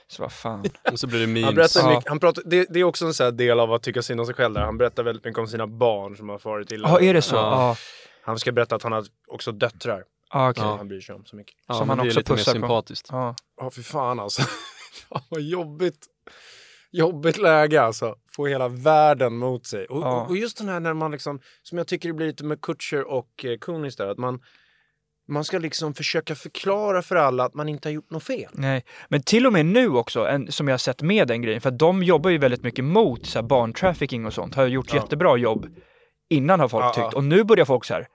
[0.09, 0.65] Så vad fan.
[0.93, 1.55] och så blir det Han memes.
[1.55, 1.89] berättar Ja.
[1.97, 4.21] mycket, han pratar, det, det är också en sån här del av att tycka synd
[4.21, 4.61] om sig själv där.
[4.63, 6.89] Han berättar väldigt mycket om sina barn som har farit illa.
[6.89, 7.37] Ja, är det så?
[7.37, 7.41] Ja.
[7.69, 7.77] Ja,
[8.23, 10.05] Han ska berätta att han har också döttrar.
[10.33, 10.63] ja okej.
[10.63, 11.55] som Han bryr sig om så mycket.
[11.69, 12.59] ja, som han det är också lite mer pussar på.
[12.59, 13.09] sympatiskt.
[13.13, 13.35] Ja.
[13.61, 14.43] Ja, för fan alltså.
[15.09, 16.07] Fan vad jobbigt.
[16.93, 18.15] Jobbigt läge alltså.
[18.37, 19.87] Få hela världen mot sig.
[19.87, 20.27] Och, Ja.
[20.29, 23.03] och, just den här när man liksom, som jag tycker det blir lite med Kutcher
[23.11, 24.41] och eh, Kunis där, att man,
[25.29, 28.51] man ska liksom försöka förklara för alla att man inte har gjort något fel.
[28.53, 31.61] Nej, men till och med nu också, en, som jag har sett med den grejen,
[31.61, 34.87] för att de jobbar ju väldigt mycket mot så här, barntrafficking och sånt, har gjort
[34.95, 34.97] Ja.
[34.97, 35.67] jättebra jobb
[36.31, 37.15] innan har folk Ja, tyckt.
[37.15, 38.07] Och nu börjar folk så här,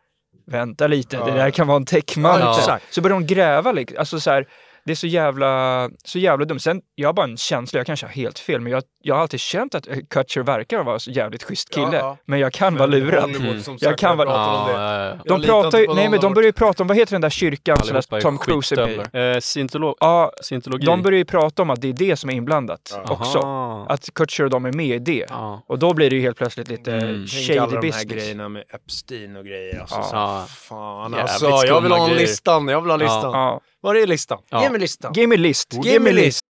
[0.45, 2.79] vänta lite, det där kan vara en täckmantel.
[2.89, 4.47] Så börjar de gräva liksom, alltså så här,
[4.85, 6.59] det är så jävla, så jävla dumt.
[6.59, 9.21] Sen, jag har bara en känsla, jag kanske har helt fel, men jag, jag har
[9.21, 11.87] alltid känt att Kutcher verkar vara så jävligt schysst kille.
[11.91, 12.17] Ja, ja.
[12.25, 13.35] Men jag kan vara lurad.
[13.63, 14.73] Som Jag kan vara- pratar om det.
[14.73, 17.21] Ja, ja, De pratar ju, nej men de börjar ju prata om, vad heter den
[17.21, 19.33] där kyrkan som Tom Cruise är med.
[19.35, 20.85] Eh, scientolo- Ja, scientologi.
[20.85, 23.13] de börjar ju prata om att det är det som är inblandat Ja.
[23.13, 23.39] också.
[23.39, 23.85] Aha.
[23.89, 25.25] Att Kutcher och de är med i det.
[25.29, 25.63] Ja.
[25.67, 27.07] Och då blir det ju helt plötsligt lite Mm.
[27.15, 28.03] Tänk shady alla de här business.
[28.13, 29.79] grejerna med Epstein och grejer.
[29.79, 30.45] Alltså, Ja.
[30.49, 32.67] Fan alltså, jag vill ha en listan.
[32.67, 33.59] Jag vill ha listan.
[33.83, 33.89] Ja.
[33.89, 34.39] Var är listan?
[34.49, 34.63] Ja.
[34.63, 35.13] Ge mig listan.
[35.13, 35.73] Give me list.
[35.83, 36.41] Give me list.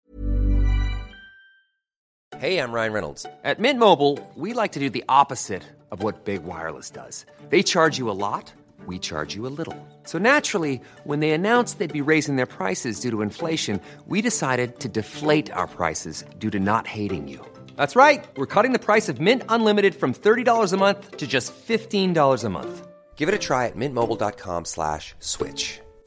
[2.40, 3.26] Hey, I'm Ryan Reynolds.
[3.44, 5.62] At Mint Mobile, we like to do the opposite
[5.92, 7.26] of what Big Wireless does.
[7.50, 8.52] They charge you a lot,
[8.88, 9.76] we charge you a little.
[10.04, 14.80] So naturally, when they announced they'd be raising their prices due to inflation, we decided
[14.80, 17.40] to deflate our prices due to not hating you.
[17.78, 18.26] That's right.
[18.38, 22.50] We're cutting the price of Mint Unlimited from $30 a month to just $15 a
[22.50, 22.88] month.
[23.16, 25.82] Give it a try at mintmobile.com slash switch.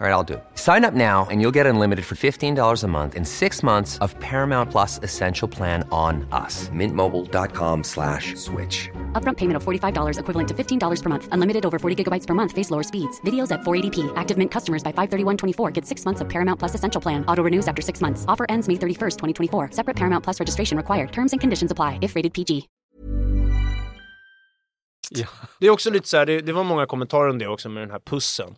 [0.00, 0.44] All right, I'll do it.
[0.54, 4.16] Sign up now and you'll get unlimited for $15 a month and six months of
[4.20, 6.68] Paramount Plus Essential Plan on us.
[6.68, 8.88] Mintmobile.com slash switch.
[9.14, 11.28] Upfront payment of $45 equivalent to $15 per month.
[11.32, 12.52] Unlimited over 40 gigabytes per month.
[12.52, 13.20] Face lower speeds.
[13.22, 14.12] Videos at 480p.
[14.14, 17.24] Active Mint customers by 531.24 get six months of Paramount Plus Essential Plan.
[17.26, 18.24] Auto renews after six months.
[18.28, 19.70] Offer ends May 31st, 2024.
[19.72, 21.10] Separate Paramount Plus registration required.
[21.10, 22.68] Terms and conditions apply if rated PG.
[25.60, 27.82] Det är också lite så här, det, det var många kommentarer om det också med
[27.82, 28.56] den här pussen.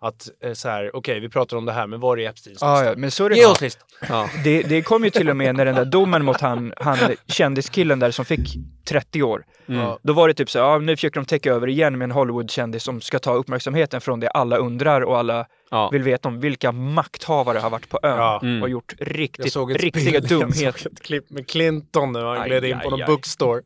[0.00, 2.72] Att eh, så här, okej vi pratar om det här, men var är Epsteins Ja,
[2.74, 2.90] lista?
[2.90, 3.36] ja, men så är det.
[3.36, 3.88] Ge oss listan.
[4.08, 4.30] Ja.
[4.44, 7.98] Det, det kom ju till och med när den där domen mot han, han kändiskillen
[7.98, 8.56] där som fick
[8.88, 9.44] 30 år.
[9.68, 9.90] Mm.
[10.02, 12.10] Då var det typ så här, ja, nu försöker de täcka över igen med en
[12.10, 15.88] Hollywood-kändis som ska ta uppmärksamheten från det alla undrar och alla Ja.
[15.92, 18.40] vill veta om vilka makthavare har varit på ön Ja.
[18.42, 18.62] Mm.
[18.62, 20.78] och gjort Jag riktigt, såg ett riktiga bild- Jag dumheter.
[20.82, 23.06] såg ett klipp med Clinton när han Aj, gled in på någon aj.
[23.06, 23.62] bookstore.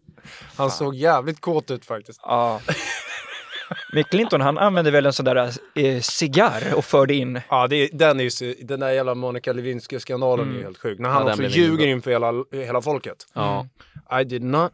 [0.57, 2.20] Han såg jävligt kåt ut faktiskt.
[2.22, 2.61] Ja.
[3.93, 7.77] Men Clinton han använde väl en sån där eh, cigarr och förde in Ja, det,
[7.77, 10.99] är- den, är ju, den där jävla Monica Lewinsky-skandalen är ju helt sjuk.
[10.99, 13.27] När han Ja, också ljuger inför hela, hela folket.
[13.35, 13.66] Ja.
[14.20, 14.73] I did not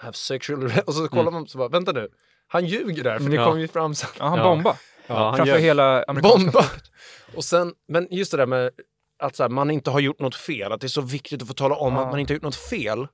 [0.00, 2.08] have sexual Och så kollar man så bara, vänta nu.
[2.48, 3.50] Han ljuger där, för det Ja.
[3.50, 4.10] kom ju fram sen.
[4.18, 4.44] Ja, han Ja.
[4.44, 4.76] bomba.
[5.06, 6.64] Ja, han Framför gör- hela amerikanska Bomba!
[7.36, 8.70] Och sen, men just det där med
[9.18, 11.48] att så här, man inte har gjort något fel, att det är så viktigt att
[11.48, 12.00] få tala om Ja.
[12.04, 13.06] att man inte har gjort något fel.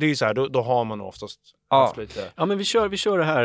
[0.00, 1.40] Det är ju så här, då, då har man oftast
[1.70, 1.76] Ja.
[1.86, 3.44] haft lite ja, men vi kör, vi kör det här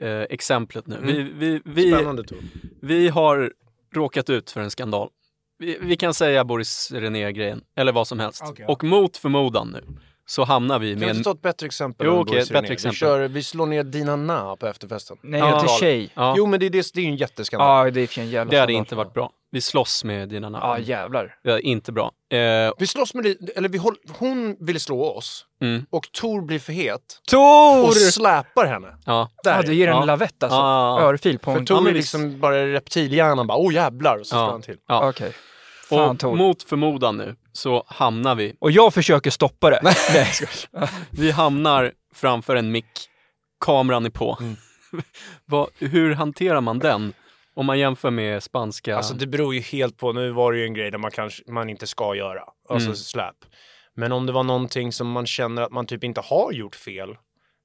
[0.00, 0.96] eh, eh, exemplet nu.
[1.02, 2.38] Vi, vi, vi, spännande tur.
[2.82, 3.52] vi har
[3.94, 5.08] råkat ut för en skandal.
[5.58, 8.42] Vi, vi kan säga Boris René-grejen, eller vad som helst.
[8.46, 8.72] Okej, ja.
[8.72, 9.84] Och mot förmodan nu,
[10.26, 11.16] så hamnar vi Kan med en...
[11.16, 12.06] inte ta ett bättre exempel?
[12.06, 12.92] Jo, okej, Boris ett bättre exempel.
[12.94, 15.16] Vi, kör, vi slår ner Dina Na på efterfesten.
[15.22, 15.60] Nej, Ja.
[15.60, 16.10] till tjej.
[16.14, 17.86] Ja, Jo, men det är, det, det är ju en jätteskandal.
[17.86, 19.32] Ja, det är en jävla det hade inte varit bra.
[19.50, 20.64] Vi slåss med dina namn.
[20.66, 21.34] Ja, jävlar.
[21.44, 22.12] Det är inte bra.
[22.32, 26.58] Eh, Vi slåss med eller vi håll, hon vill slå oss mm, och Tor blir
[26.58, 27.86] för het Tor!
[27.86, 28.96] och släpar henne.
[29.06, 29.28] ja.
[29.44, 29.56] Där.
[29.56, 30.04] Ja, det ger en Ja.
[30.04, 30.56] lavett alltså.
[30.58, 31.00] Ja.
[31.00, 31.66] Örfil på För en...
[31.66, 34.50] Tor Ja, är vi- liksom bara reptilhjärnan bara, åh jävlar, och så slår Ja.
[34.50, 34.76] han till.
[34.88, 35.08] Ja.
[35.08, 35.32] Okej.
[35.88, 36.36] Fan, och Tor.
[36.36, 39.80] mot förmodan nu så hamnar vi, Och jag försöker stoppa det.
[39.82, 40.26] Nej,
[41.10, 43.08] vi hamnar framför en mick,
[43.64, 44.38] kameran är på.
[44.40, 44.56] Mm.
[45.44, 47.12] Vad, hur hanterar man den?
[47.56, 48.96] Om man jämför med spanska...
[48.96, 51.42] Alltså det beror ju helt på, nu var det ju en grej där man kanske
[51.52, 52.96] man inte ska göra, alltså Mm.
[52.96, 53.34] släp.
[53.94, 57.08] Men om det var någonting som man känner att man typ inte har gjort fel,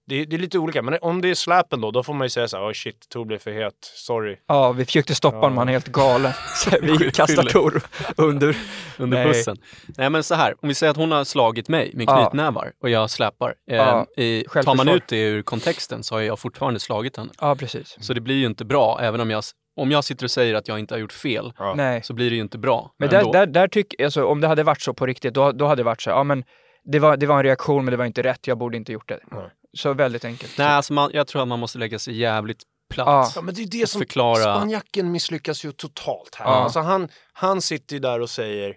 [0.08, 0.82] det, det är lite olika.
[0.82, 3.10] Men om det är släpen då, då får man ju säga så här, oh shit,
[3.10, 4.38] Tor blev för het, sorry.
[4.48, 6.32] Ja, vi försökte stoppa honom, han är helt galen.
[6.56, 7.82] Så vi kastar Tor
[8.18, 8.58] under.
[8.98, 9.28] under Nej.
[9.28, 9.58] bussen.
[9.98, 12.26] Nej men så här, om vi säger att hon har slagit mig med Ja.
[12.30, 13.54] knytnävar och jag släpar.
[13.72, 17.32] Eh, Ja, i, tar man ut det ur kontexten så har jag fortfarande slagit henne.
[17.42, 17.98] Ja, precis.
[18.02, 19.44] Så det blir ju inte bra, även om jag,
[19.76, 22.02] om jag sitter och säger att jag inte har gjort fel, Ja.
[22.04, 22.92] Så blir det ju inte bra.
[23.00, 25.66] Men där, där, där tycker alltså om det hade varit så på riktigt, då, då
[25.66, 26.44] hade det varit så här, ja men
[26.84, 29.10] det var, det var en reaktion men det var inte rätt, jag borde inte gjort
[29.10, 29.20] det.
[29.32, 29.50] Nej.
[29.74, 30.58] Så väldigt enkelt.
[30.58, 33.32] Nej, alltså man, jag tror att man måste lägga sig jävligt platt.
[33.36, 33.42] Ja.
[33.42, 34.36] Men det är det som, Förklara.
[34.58, 36.46] spanjacken misslyckas ju totalt här.
[36.46, 36.52] Ja.
[36.52, 38.76] Alltså han, han sitter ju där och säger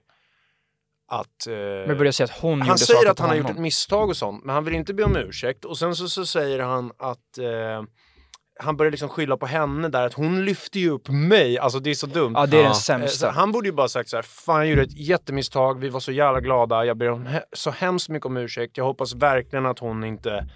[1.08, 1.46] att...
[1.46, 1.54] Eh,
[1.86, 3.56] Men börjar säga att hon han säger att han har gjort honom.
[3.56, 5.64] ett misstag och sånt, men han vill inte be om ursäkt.
[5.64, 7.82] Och sen så, så säger han att eh,
[8.58, 11.58] han börjar liksom skylla på henne där, att hon lyfter ju upp mig.
[11.58, 12.32] Alltså det är så dumt.
[12.36, 13.30] Ja, det är den Eh, så sämsta.
[13.30, 16.12] han borde ju bara sagt så här, fan jag gjorde ett jättemisstag, vi var så
[16.12, 19.78] jävla glada, jag ber om he- så hemskt mycket om ursäkt, jag hoppas verkligen att
[19.78, 20.48] hon inte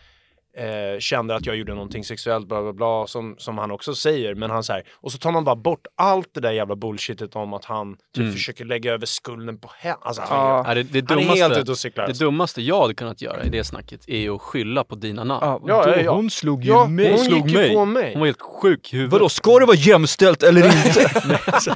[0.58, 4.34] eh, kände att jag gjorde någonting sexuellt, bla bla bla, som, som han också säger.
[4.34, 7.54] Men han säger och så tar man bara bort allt det där jävla bullshitet om
[7.54, 8.32] att han typ Mm.
[8.32, 9.96] försöker lägga över skulden på henne.
[10.00, 10.64] Alltså, han, Ja.
[10.66, 12.06] Ja, det, det, han är helt dummaste, ute och cyklar.
[12.06, 15.24] det dummaste jag hade kunnat göra i det snacket är ju att skylla på dina
[15.24, 15.40] namn.
[15.42, 16.12] Ja, Ja, då, ja, ja.
[16.14, 17.10] Hon slog ju ja, mig.
[17.10, 17.74] hon slog gick mig.
[17.74, 18.12] på mig.
[18.12, 19.12] Hon var helt sjuk i huvudet.
[19.12, 21.10] Vadå, ska det vara jämställt eller inte?
[21.46, 21.74] Alltså.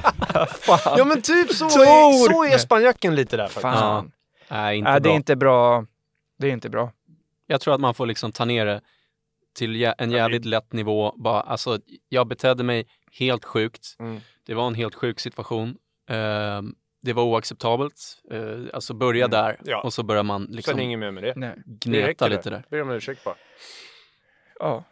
[0.97, 3.61] Ja men typ så är, så är spanjacken lite där faktiskt.
[3.61, 4.11] Fan.
[4.51, 5.11] Nej, inte det bra.
[5.11, 5.85] är inte bra.
[6.39, 6.91] Det är inte bra.
[7.53, 8.81] Jag tror att man får liksom ta ner det
[9.55, 11.13] till en jävligt lätt nivå.
[11.17, 11.79] Bara, alltså,
[12.09, 12.87] jag betedde mig
[13.19, 13.95] helt sjukt.
[13.99, 14.19] Mm.
[14.45, 15.77] Det var en helt sjuk situation.
[16.09, 18.21] Ehm, det var oacceptabelt.
[18.31, 19.57] Uh, alltså börja där Mm.
[19.65, 19.81] Ja.
[19.81, 21.33] och så börjar man Sen liksom inget mer med det.
[21.35, 21.55] Nej.
[21.65, 22.63] Gneta lite där.
[22.69, 23.35] Be om ursäkt bara.
[24.59, 24.83] Ja.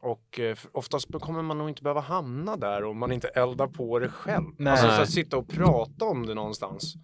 [0.00, 3.98] Och eh, oftast kommer man nog inte behöva hamna där om man inte eldar på
[3.98, 4.46] det själv.
[4.58, 4.70] Nej.
[4.70, 6.94] Alltså så att sitta och prata om det någonstans.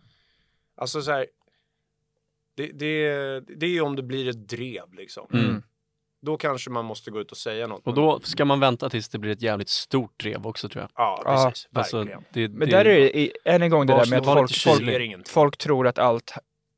[0.77, 1.27] Alltså så här.
[2.55, 5.27] Det, det, det är ju om det blir ett drev liksom.
[5.33, 5.63] Mm.
[6.27, 7.87] Då kanske man måste gå ut och säga något.
[7.87, 10.91] Och då ska man vänta tills det blir ett jävligt stort drev också tror jag.
[10.95, 11.69] Ja, Ja, precis.
[11.73, 12.25] Alltså, Verkligen.
[12.33, 15.57] det, Men där är det än en gång det där med att folk, folk, folk
[15.57, 16.33] tror att allt,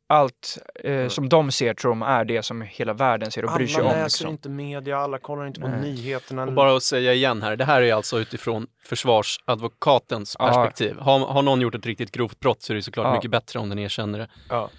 [0.06, 3.66] allt eh, som de ser tror de är det som hela världen ser och bryr
[3.66, 3.96] sig alla om.
[3.96, 4.30] läser Liksom.
[4.30, 5.80] inte media, alla kollar inte på Nej.
[5.80, 6.42] nyheterna.
[6.44, 10.46] Och bara att säga igen här, det här är alltså utifrån försvarsadvokatens Ja.
[10.46, 10.96] perspektiv.
[10.98, 13.14] Har, har någon gjort ett riktigt grovt brott så är det såklart Ja.
[13.14, 14.28] mycket bättre om den erkänner det.
[14.48, 14.70] Ja.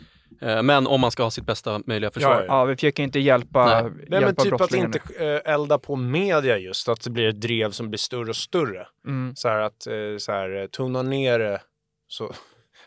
[0.41, 2.31] Eh, Men om man ska ha sitt bästa möjliga försvar.
[2.31, 2.45] Ja, ja.
[2.47, 3.83] Ja, vi försöker inte hjälpa, Nej.
[3.83, 7.41] Nej, men hjälpa typ att inte eh, elda på media just, att det blir ett
[7.41, 8.87] drev som blir större och större.
[9.07, 9.35] Mm.
[9.35, 11.61] Så här att eh, så här, tona ner det
[12.07, 12.33] så,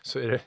[0.01, 0.41] så är det,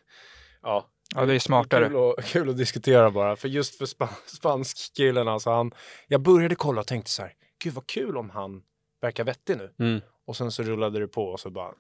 [0.63, 0.89] ja.
[1.15, 1.89] Ja, det är smartare.
[1.89, 5.73] Kul, att, kul att diskutera bara, för just för spa, spansk killen alltså, han,
[6.09, 7.33] jag började kolla och tänkte så här,
[7.63, 8.63] gud vad kul om han
[9.01, 9.75] verkar vettig nu.
[9.79, 10.01] Mm.
[10.27, 11.73] Och sen så rullade det på och så bara,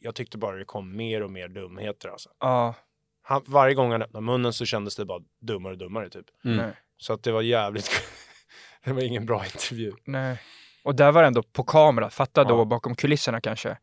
[0.00, 2.30] jag tyckte bara det kom mer och mer dumheter alltså.
[2.40, 2.74] Ja,
[3.26, 6.26] Han, varje gång han öppnade munnen så kändes det bara dummare och dummare typ.
[6.44, 6.70] Mm.
[6.96, 7.90] Så att det var jävligt,
[8.84, 9.92] det var ingen bra intervju.
[10.04, 10.40] nej.
[10.84, 12.64] Och där var det ändå på kamera, fatta då Ja.
[12.64, 13.78] bakom kulisserna kanske.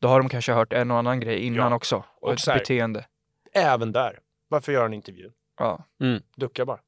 [0.00, 1.76] Då har de kanske hört en och annan grej innan Ja.
[1.76, 1.96] också.
[1.96, 3.06] Och, Och ett här- beteende.
[3.54, 4.18] Även där,
[4.48, 5.30] varför göra en intervju?
[5.58, 5.84] Ja.
[6.36, 6.78] Ducka bara.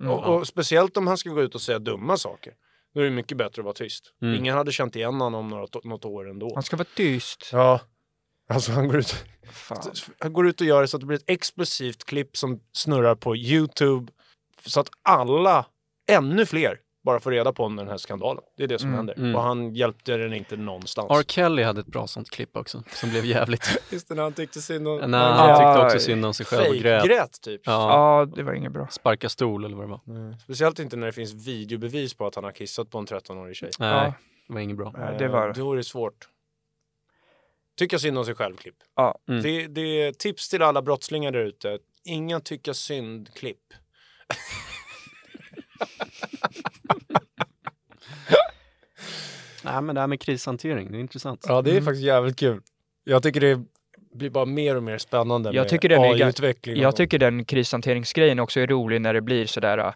[0.00, 0.12] Mm.
[0.12, 2.52] Och, och speciellt om han ska gå ut och säga dumma saker.
[2.94, 4.14] Då är det mycket bättre att vara tyst.
[4.22, 4.34] Mm.
[4.34, 6.50] Ingen hade känt igen honom om något, något år ändå.
[6.54, 7.50] Han ska vara tyst.
[7.52, 7.80] Ja.
[8.48, 9.78] Alltså han går, ut, Fan.
[10.18, 13.14] han går ut och gör det så att det blir ett explosivt klipp som snurrar
[13.14, 14.12] på YouTube.
[14.66, 15.66] Så att alla,
[16.10, 18.42] ännu fler, bara får reda på om den här skandalen.
[18.56, 19.14] Det är det som Mm, händer.
[19.18, 19.34] mm.
[19.34, 21.10] Och han hjälpte den inte någonstans.
[21.10, 21.22] R.
[21.26, 23.78] Kelly hade ett bra sånt klipp också, som blev jävligt...
[23.92, 24.96] Just det, när han tyckte synd om...
[25.10, 25.26] Nej, Ja.
[25.26, 27.00] han tyckte också synd om sig själv och grät.
[27.02, 27.60] Fejkgrät typ.
[27.64, 27.72] Ja,
[28.20, 28.88] Ja, det var inget bra.
[28.90, 30.00] sparka stol eller vad det var.
[30.16, 30.38] Mm.
[30.38, 33.70] Speciellt inte när det finns videobevis på att han har kissat på en 13-årig tjej.
[33.78, 34.14] Nej, Ja.
[34.48, 34.94] det var inget bra.
[34.98, 36.28] Nej, det var- Eh, Då är det svårt.
[37.78, 38.74] Tycka synd om sig själv-klipp.
[38.96, 39.18] Ja.
[39.28, 39.42] Mm.
[39.42, 41.78] Det, det är tips till alla brottslingar där ute.
[42.04, 43.58] Inga tycka synd-klipp.
[49.64, 51.44] Nej, men det här med krishantering, det är intressant.
[51.48, 51.84] Ja, det är Mm.
[51.84, 52.60] faktiskt jävligt kul.
[53.04, 53.60] Jag tycker det
[54.14, 56.76] blir bara mer och mer spännande Jag med tycker den AI-utveckling.
[56.82, 59.92] Jag tycker den krishanteringsgrejen också är rolig när det blir sådär, äh,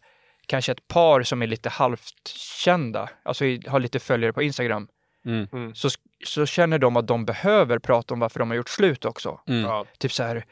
[0.46, 2.28] kanske ett par som är lite halvt
[2.64, 4.88] kända, alltså har lite följare på Instagram,
[5.28, 5.74] Mm.
[5.74, 5.88] så,
[6.24, 9.40] så känner de att de behöver prata om varför de har gjort slut också.
[9.48, 9.62] Mm.
[9.62, 10.44] Ja, Typ så här.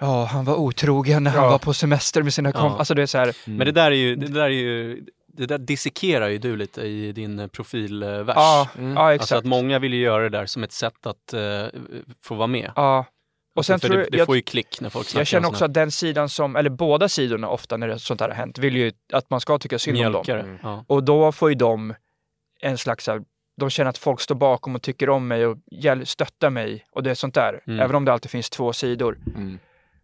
[0.00, 1.50] Ja, han var otrogen när han Ja.
[1.50, 2.70] var på semester med sina kompisar.
[2.74, 2.78] Ja.
[2.78, 5.46] Alltså det är så här, Men det där är ju, det där är ju, det
[5.46, 8.34] där dissekerar ju du lite i din eh, profilvers.
[8.36, 8.92] ja, Mm.
[8.92, 9.38] ja Alltså exakt.
[9.38, 11.66] att många vill ju göra det där som ett sätt att eh,
[12.22, 12.72] få vara med.
[12.76, 13.04] Ja,
[13.56, 15.26] Och sen För tror det, jag, det jag, får ju klick när folk snackar jag
[15.26, 18.36] känner också att den sidan som, eller båda sidorna ofta när det, sånt här har
[18.36, 20.12] hänt, vill ju att man ska tycka synd om dem.
[20.12, 20.58] mjölkare.
[20.62, 20.84] Ja.
[20.88, 21.94] Och då får ju de
[22.60, 23.08] en slags,
[23.58, 25.56] de känner att folk står bakom och tycker om mig och
[26.04, 27.60] stöttar mig och det är sånt där.
[27.66, 27.80] Mm.
[27.80, 29.18] Även om det alltid finns två sidor.
[29.36, 29.58] Mm.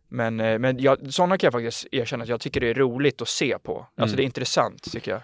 [0.09, 3.23] Men, eh, men jag, sådana kan jag faktiskt erkänna att jag tycker det är roligt
[3.23, 3.77] att se på.
[3.79, 4.17] Alltså Mm.
[4.17, 5.21] det är intressant tycker jag.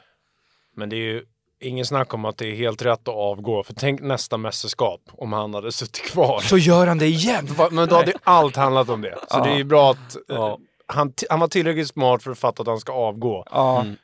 [0.77, 1.25] Men det är ju
[1.61, 3.63] ingen snack om att det är helt rätt att avgå.
[3.63, 6.41] För tänk nästa mästerskap om han hade suttit kvar.
[6.41, 7.49] Så gör han det igen!
[7.71, 9.15] Men då hade allt handlat om det.
[9.29, 9.45] Så Ja.
[9.45, 10.59] det är ju bra att eh, Ja.
[10.87, 13.45] han, han var tillräckligt smart för att fatta att han ska avgå.
[13.51, 13.97] Ja, Mm.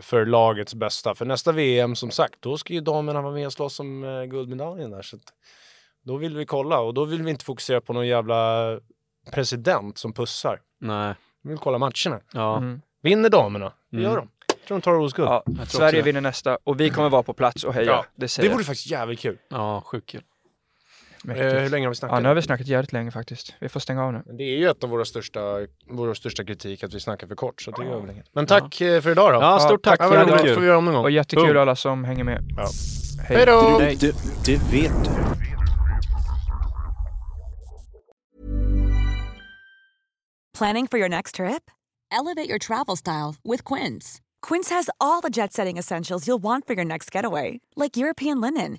[0.00, 1.14] För lagets bästa.
[1.14, 4.24] För nästa VM, som sagt, då ska ju damerna vara med och slåss om eh,
[4.24, 5.02] guldmedaljen där.
[5.02, 5.22] Så att,
[6.04, 8.78] då vill vi kolla och då vill vi inte fokusera på någon jävla
[9.32, 10.60] president som pussar.
[10.80, 11.14] Nej.
[11.42, 12.20] Vi vill kolla matcherna.
[12.32, 12.56] Ja.
[12.56, 12.80] mm.
[13.02, 14.10] Vinner damerna, det Mm.
[14.10, 14.28] gör de.
[14.48, 15.28] Jag tror de tar OS-guld.
[15.28, 15.42] ja.
[15.66, 17.86] Sverige vinner nästa och vi kommer vara på plats och heja.
[17.92, 19.38] Ja, det säger Det vore faktiskt jävligt kul.
[19.48, 20.22] ja, sjukt kul.
[21.24, 21.52] Eh, Mäktigt.
[21.54, 22.16] hur länge har vi snackat?
[22.16, 23.54] Ja, nu har vi snackat jävligt länge faktiskt.
[23.60, 24.22] Vi får stänga av nu.
[24.26, 25.40] Det är ju ett av våra största,
[25.90, 27.62] vår största kritik att vi snackar för kort.
[27.62, 28.26] Så det gör väl inget.
[28.32, 29.40] Men tack eh, för idag då.
[29.40, 30.54] Ja, stort tack Ja, det.
[30.54, 31.04] får vi göra om någon gång.
[31.04, 31.56] Och jättekul Boom.
[31.56, 32.44] alla som hänger med.
[32.56, 32.68] Ja.
[33.28, 33.36] Hej.
[33.36, 33.78] Hej då!
[34.44, 35.10] Det vet du.
[40.58, 41.70] Planning for your next trip?
[42.10, 44.20] Elevate your travel style with Quince.
[44.42, 48.40] Quince has all the jet setting essentials you'll want for your next getaway, like European
[48.40, 48.78] linen,